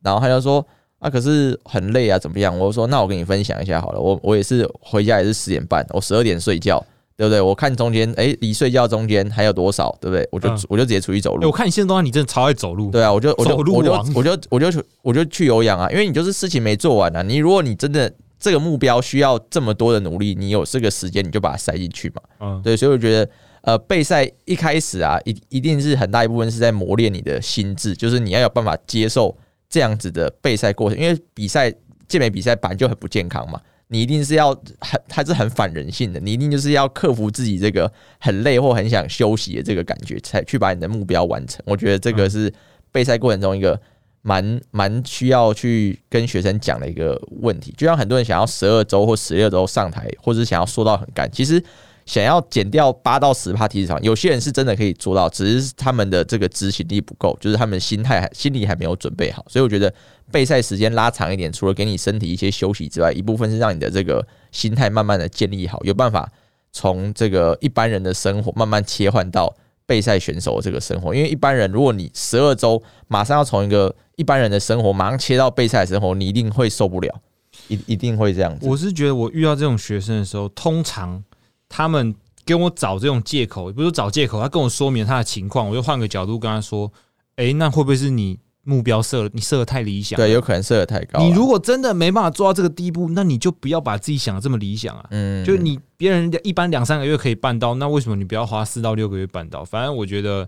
[0.03, 0.67] 然后他就说
[0.99, 2.59] 啊，可是很累啊，怎么样？
[2.59, 6.85] 我说那我跟你分享一下好了，我我也是回家也是十点半，我十二点睡觉，
[7.17, 7.39] 对不对？
[7.39, 10.27] 我看中间，哎，离睡觉中间还有多少，对不对？
[10.31, 11.41] 我就、嗯我就直接出去走路。
[11.41, 12.91] 欸我看你现在状态，你真的超爱走路。
[12.91, 17.21] 对啊，我就我就走路我就王我就我就我就去有氧啊，因为你就是事情没做完啊。
[17.21, 22.21] 你如果你真的这个目标需要这么多的努力，你有这个时间，你就把它塞进去嘛。
[22.41, 23.29] 嗯，对，所以我觉得，
[23.61, 29.35] 呃，备赛一开始啊，一一定是很大一部分是在磨练你的心智，就是你要有办法接受
[29.69, 31.73] 这样子的备赛过程，因为比赛
[32.07, 41.61] 健美比赛本来就很不健康嘛，你一定是要很，它是很反人性的，你一定就是要克服自己这个很累或很想休息的这个感觉，才去把你的目标完成。
[41.65, 42.53] 我觉得这个是
[42.91, 43.79] 备赛过程中一个。
[44.27, 51.63] 蛮蛮需要去跟学生讲的一个问题，就像很多人想要十二周或十六周上台，或者想要说到很干，其实
[52.05, 59.43] 想要减掉八到十帕体脂肪，有些人是真的可以做到，只是他们的这个执行力不够，就是他们心态还心理还没有准备好。
[59.49, 59.91] 所以我觉得
[60.31, 66.31] 备赛时间拉长一点，除了给你身体一些休息之外，一部分是让你的这个心态慢慢的建立好，有办法
[66.71, 69.51] 从这个一般人的生活慢慢切换到
[69.87, 71.15] 备赛选手的这个生活。
[71.15, 77.21] 因为一般人，如果你十二周马上要从一个一般人的生活马上切到备赛生活，你一定会受不了，
[77.67, 78.67] 一一定会这样子。
[78.67, 81.23] 我是觉得我遇到这种学生的时候，通常
[81.69, 82.13] 他们
[82.45, 86.91] 跟我找这种借口，不是找借口，他跟我说明他的情况，我就换个角度跟他说
[87.37, 90.17] ：“诶，那会不会是你目标设了，你设的太理想？
[90.17, 91.23] 对，有可能设的太高啊。
[91.23, 95.05] 你如果真的没办法做到这个地步，那你就不要把自己想的这么理想啊。
[95.11, 99.63] 嗯就是你别人一般两三个月可以办到，那为什么你不要花四到六个月办到？
[99.63, 100.47] 反正我觉得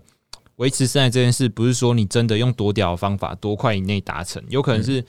[0.56, 5.04] 维持身材这件事，不是说你真的用多屌的方法多快以内达成，有可能是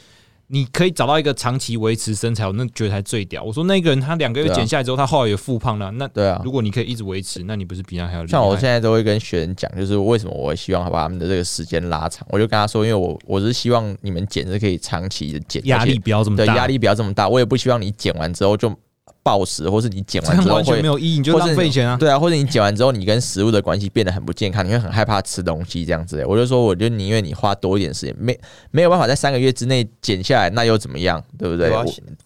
[0.51, 3.43] 你可以找到一个长期维持身材，我那觉得才最屌。
[3.43, 8.25] 我说那个人他两个月减下来之后，他后来也复胖了，那对啊，如果你可以一直维持，那你不是比他还要？
[8.25, 12.27] 像我现在都会跟学员讲，就是为什么我会希望他把他们的这个时间拉长。
[12.31, 17.29] 我就跟他说，因为我我是希望你们减是可以长期的减，压力不要这么大，对压力不要这么大。
[17.29, 18.75] 我也不希望你减完之后就
[19.29, 21.95] 暴食，或是你减完之后会没有意义，你就浪费钱啊。
[21.97, 26.27] 对啊，或者你减完之后你跟食物的关系变得很不健康，你会很害怕吃东西这样子的。
[26.27, 28.39] 我就说，我就宁愿你花多一点时间，没
[28.71, 31.23] 没有办法在三个月之内减下来，那又怎么样？
[31.37, 31.71] 对不对？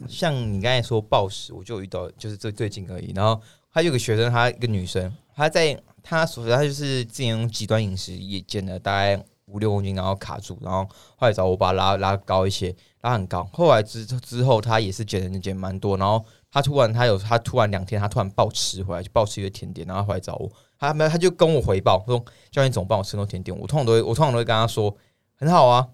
[0.07, 3.11] 像你刚才说暴食，我就遇到，就是最最近而已。
[3.13, 3.41] 然后
[3.73, 13.47] 他有个学生，她一个女生，她在她所她就是之前用极端饮食也减了大概五六公斤，然后卡住，然后后来找我把她拉拉高一些，拉很高。
[13.51, 16.23] 后来之之后，她也是减了减蛮多，然后
[16.53, 20.47] 她突然他有他突然两天他突然暴吃回来，就暴吃一个甜点，然后回来找我，
[20.77, 23.57] 他没有他就跟我回报说教练总帮我吃那甜点？
[23.57, 24.95] 我通常都会我通常都会跟他说
[25.35, 25.87] 很好啊。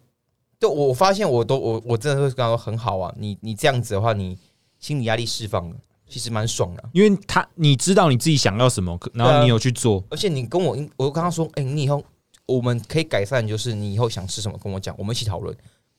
[0.60, 4.38] 就我发现我都我我真的会跟他说很好啊，你你这样子的话，你
[4.80, 5.76] 心理压力释放了，
[6.10, 6.84] 其实蛮爽的。
[6.92, 12.04] 因为他你知道你自己想要什么，然后你有去做，而且你跟我，我就跟他说，哎、你以后
[12.46, 15.56] 我们可以改善，就是你以后想吃什么跟我讲，我们一起讨论。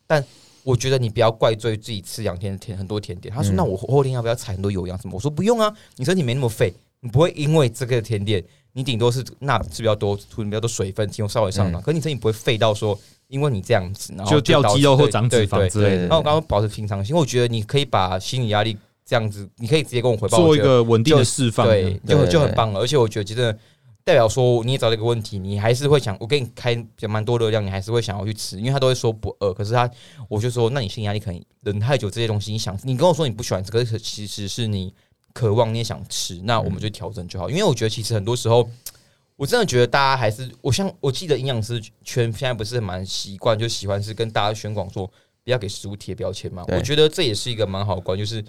[0.06, 0.22] 但
[0.62, 3.34] 我觉得你不要怪罪自己吃两天甜很多甜点。
[3.34, 5.14] 他说，嗯那我后天要不要踩很多油样什么？
[5.14, 8.42] 我说不用啊，你身体没那么废，你不会因为这个甜点，
[8.72, 12.98] 你顶多是钠吃比较多，吐比较多水分，体重稍微上涨，可你身体不会废到说，
[13.28, 21.66] 因为你这样子，然后就掉导致肌肉或对长脂对对肪之类的然后我刚刚保持平常心，我觉得你可以把心理压力这样子，你可以直接跟我回报，做一我觉得个稳定的释放。
[21.66, 22.80] 对，就对对就很棒了。
[22.80, 23.58] 而且我觉得真的
[24.04, 26.76] 代表说你也找到一个问题，你还是会想，我给你开
[27.08, 29.90] 蛮多热量，你还是会想要去吃，因为他都会说不饿，可是他
[30.28, 34.94] 我就说，那你心理压力可能忍太久，这些东西你想，你跟我说你不喜欢吃，可是其实是你
[35.32, 37.48] 渴望你也想吃，那我们就调整就好。
[37.48, 38.68] 因为我觉得其实很多时候。
[39.36, 45.06] 我真的觉得大家还是，我像我记得营养师圈现在不是蛮习惯，就喜欢是跟大家宣广说
[45.42, 46.62] 不要给食物贴标签嘛。
[46.68, 48.44] 我觉得这也是一个蛮好的观，就是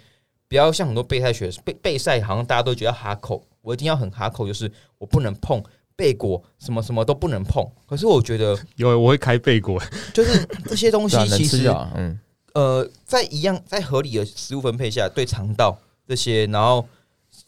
[0.50, 5.64] 不要像很多备赛学备备赛，好像大家都觉得哈口，我一定要很卡口，就是我不能碰
[5.96, 7.66] 贝果，什么什么都不能碰。
[7.88, 9.82] 可是我觉得， 有我会开贝果，
[10.14, 11.92] 就是这些东西 其实啊。
[11.96, 12.20] 嗯，
[12.54, 16.86] 呃，在一样在合理的食物分配下，对肠道这些，然后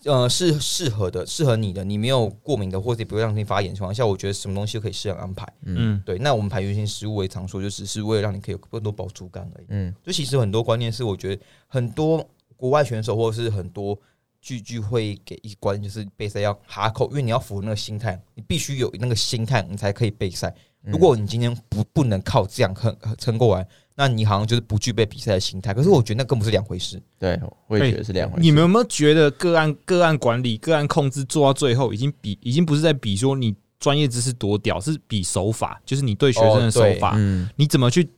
[0.05, 5.51] 呃是适合的，适合你的，你没有过敏的，或者不会让你发炎的情况下，我觉得什么东西都可以适当安排。
[5.66, 9.66] 嗯，对，那我们排原型食物，我也常说，就只是为了让你可以有更多饱足感而已。
[9.70, 12.24] 嗯，就其实很多观念是，我觉得很多
[12.55, 13.97] 国外选手或者是很多
[14.44, 20.54] 聚聚会给一关，就是备赛要哈口，因为你要符合那个心态，你必须有那个心态，你才可以备赛。
[20.82, 23.66] 如果你今天不不能靠这样撑撑过来，
[23.96, 25.74] 那你好像就是不具备比赛的心态。
[25.74, 27.02] 可是我觉得那更不是两回事。
[27.18, 28.41] 对，我也觉得是两回事。
[28.41, 38.10] 你们有没有觉得个案个案管理、个案控制做到最后，已经比已经不是在比说你专业知识多屌，是比手法，就是你对学生的手法，嗯，你怎么去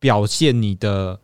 [0.00, 1.20] 表现你的？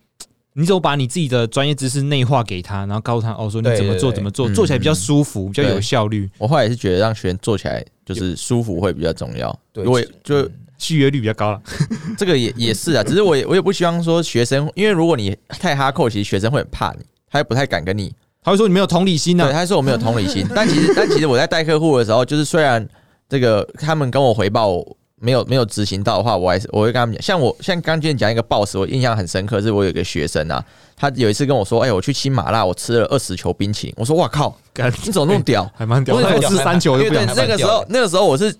[0.58, 9.54] 你怎么把你自己的专业知识内化给他，然后告诉他哦，说你怎么做怎么做，嗯做起来比较舒服，比较有效率，我后来也是觉得让学员做起来就是舒服会比较重要。
[9.72, 10.48] 对我也就
[10.78, 11.60] 续约率比较高了。
[12.16, 18.14] 这个也也是啊，只是我也我也不希望说学生，因为如果你太哈扣，其实学生会很怕你，他也不太敢跟你。
[18.42, 22.88] 他会说你没有同理心对，呢、他说我没有同理心，但其实 但其实我在带客户的时候，就是虽然
[23.28, 24.82] 这个他们跟我回报
[25.20, 30.62] 没有没有执行到的话，我还是我会跟他们讲，像我像刚今天讲一个 boss，我印象很深刻，是我有一个学生啊，
[30.94, 35.68] 他有一次跟我说，哎、我去吃麻辣，我吃了二十球冰淇淋，我说哇靠，你怎么那么屌？
[35.74, 38.54] 还蛮屌的，我吃三球就不想那个时候那个时候我是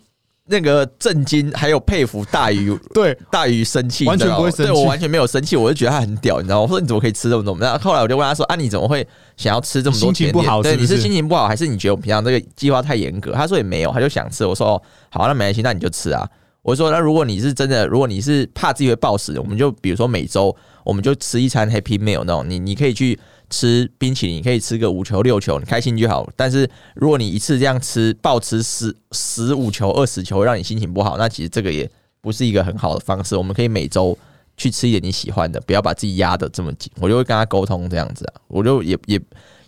[0.47, 6.63] 那个震惊还有佩服大于 对，大于生气，完全不会生气对我完全没有生气，我就觉得他很屌，你知道吗？
[6.63, 7.55] 我说你怎么可以吃这么多？
[7.59, 10.43] 然后后来我就问他说：“啊，你怎么会想要吃这么多心情甜点？
[10.43, 14.47] 对，不好是不是你是心情不好，还是你觉得我们平常这个计划太严格？”他说也没有，他就想吃。
[14.47, 16.27] 我说：“哦，好，那没关系，那你就吃啊。”
[16.67, 23.17] 我说：“那如果你是真的，如果你是怕自己会暴食，我们就比如说每周我们就吃一餐 Happy Meal 那种，你你可以去
[23.49, 26.29] 吃冰淇淋，你可以吃个五球六球，你开心就好。
[26.35, 31.89] 但是如果你一次这样吃，暴吃十十五球二十球，让你心情不好，那其实这个也
[32.21, 33.37] 不是一个很好的方式。
[33.37, 34.19] 我们可以每周
[34.57, 36.91] 去吃一点你喜欢的，不要把自己压得这么紧。
[36.99, 39.17] 我就会跟他沟通这样子啊，我就也也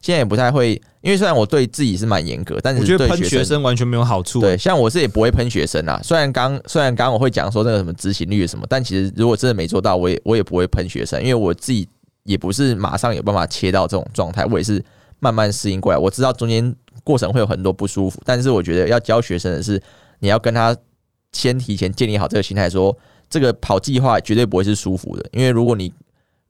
[0.02, 4.40] 现在也不太会，因为虽然我对自己是蛮严格，但是我觉得对喷学生完全没有好处。
[4.40, 6.00] 对，像我是也不会喷学生啊。
[6.02, 11.88] 虽然刚虽然刚刚我会讲说那个什么执行率什么，但其实如果真的没做到，我也我也不会喷学生，因为我自己
[12.24, 14.84] 也不是马上有办法切到这种状态，我也是
[15.20, 15.98] 慢慢适应过来。
[15.98, 16.74] 我知道中间
[17.04, 19.80] 过程会有很多不舒服，但是我觉得要教学生的是，
[20.18, 20.76] 你要跟他
[21.32, 22.96] 先提前建立好这个心态，说
[23.30, 25.92] 这个跑计划绝对不会是舒服的，因为如果你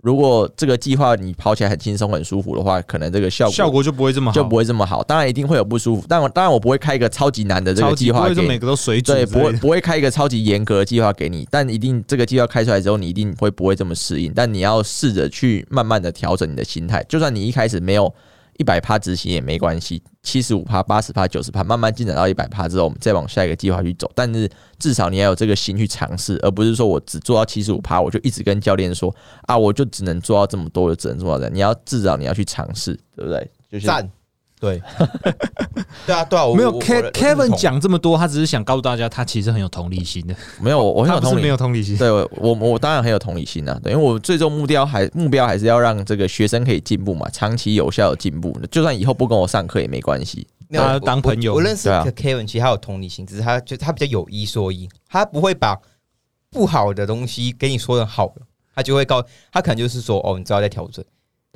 [0.08, 5.02] 如果这个计划你跑起来很轻松很舒服的话，可能这个效果效果就不会这么好，就不会这么好。
[5.02, 8.58] 当然一定会有不舒服，但我当然我不会开一个超级难的这个计划不会说每。
[8.58, 14.32] 个都水准对，不会不会开一个超级严格的计划给你，但一定这个计划开出来之后，你一定会不会这么适应。
[14.34, 18.12] 但你要试着去慢慢的调整你的心态，就算你一开始没有
[18.58, 24.10] 一百趴执行也没关系，七十五趴、八十趴、九十趴，慢慢进展到一百趴之后，我们再往下一个计划去走。
[24.14, 31.54] 但是至少你要有这个心去尝试，而不是说我只做到七十五趴，我就一直跟教练说啊，我就只能做到这么多，我就只能做到这样。
[31.54, 33.50] 你要至少你要去尝试，对不对？
[33.70, 34.10] 就是赞，
[34.60, 34.82] 对，
[36.06, 37.56] 对啊，对啊，我没有 Kevin 同。
[37.56, 40.34] 讲这么多，他只是想告诉大家，他其实很有同理心的。
[40.60, 41.42] 没有，我我很有同理。
[41.42, 50.46] 没有同理心，对我我我当然很有同理心啊，对，因为我最终目标还目标还是要让这个学生可以进步嘛，长期有效的进步，就算以后不跟我上课也没关系。
[50.70, 51.52] 大家没有我当朋友。
[51.52, 55.78] 我我认识 Kevin，其实他有同理心，只是他就他比较有一说一，他不会把
[56.50, 58.42] 不好的东西给你说成好的，
[58.74, 61.04] 他就会告他可能就是说哦，你知道在调整。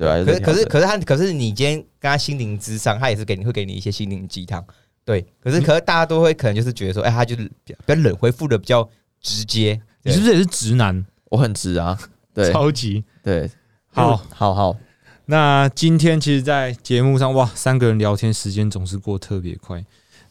[0.03, 4.63] 对啊，可是可是可可是他可是你今天跟他心灵之上，他也是给你会给你一些心灵鸡汤。
[5.05, 8.87] 对，可是可是大家都会可能就是觉得说，哎，他就是比较冷，回复的比较
[9.21, 9.79] 直接。
[10.03, 11.05] 你是不是也是直男？
[11.25, 11.97] 我很直啊，
[12.33, 13.49] 对超级对，
[13.87, 14.77] 好好好，
[15.25, 19.83] 那今天其实，在节目上，哇，三个人聊天时间总是过特别快。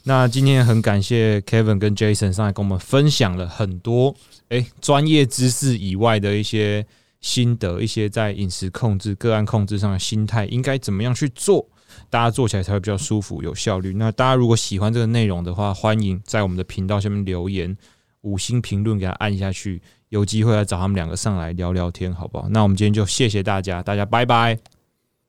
[0.04, 4.14] 那今天很感谢 Kevin 跟 Jason 上来跟我们分享了很多
[4.48, 6.84] 哎专业知识以外的一些
[7.22, 11.66] 心得，一些在饮食控制、个案控制上的心态，应该怎么样去做，
[12.10, 13.94] 大家做起来才会比较舒服、有效率。
[13.94, 17.74] 那大家如果喜欢这个内容的话，欢迎在我们的频道下面留言、
[18.20, 22.48] 五星评论给他按下去，有机会来找他们两个上来聊聊天，好不好？
[22.50, 24.58] 那我们今天就谢谢大家，大家拜拜，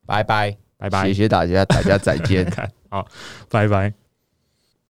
[0.05, 0.57] 拜拜。
[0.75, 1.13] 拜拜谢。
[1.13, 2.43] 谢大家，大家再见。
[2.43, 3.07] 看 好，
[3.49, 4.02] 拜拜。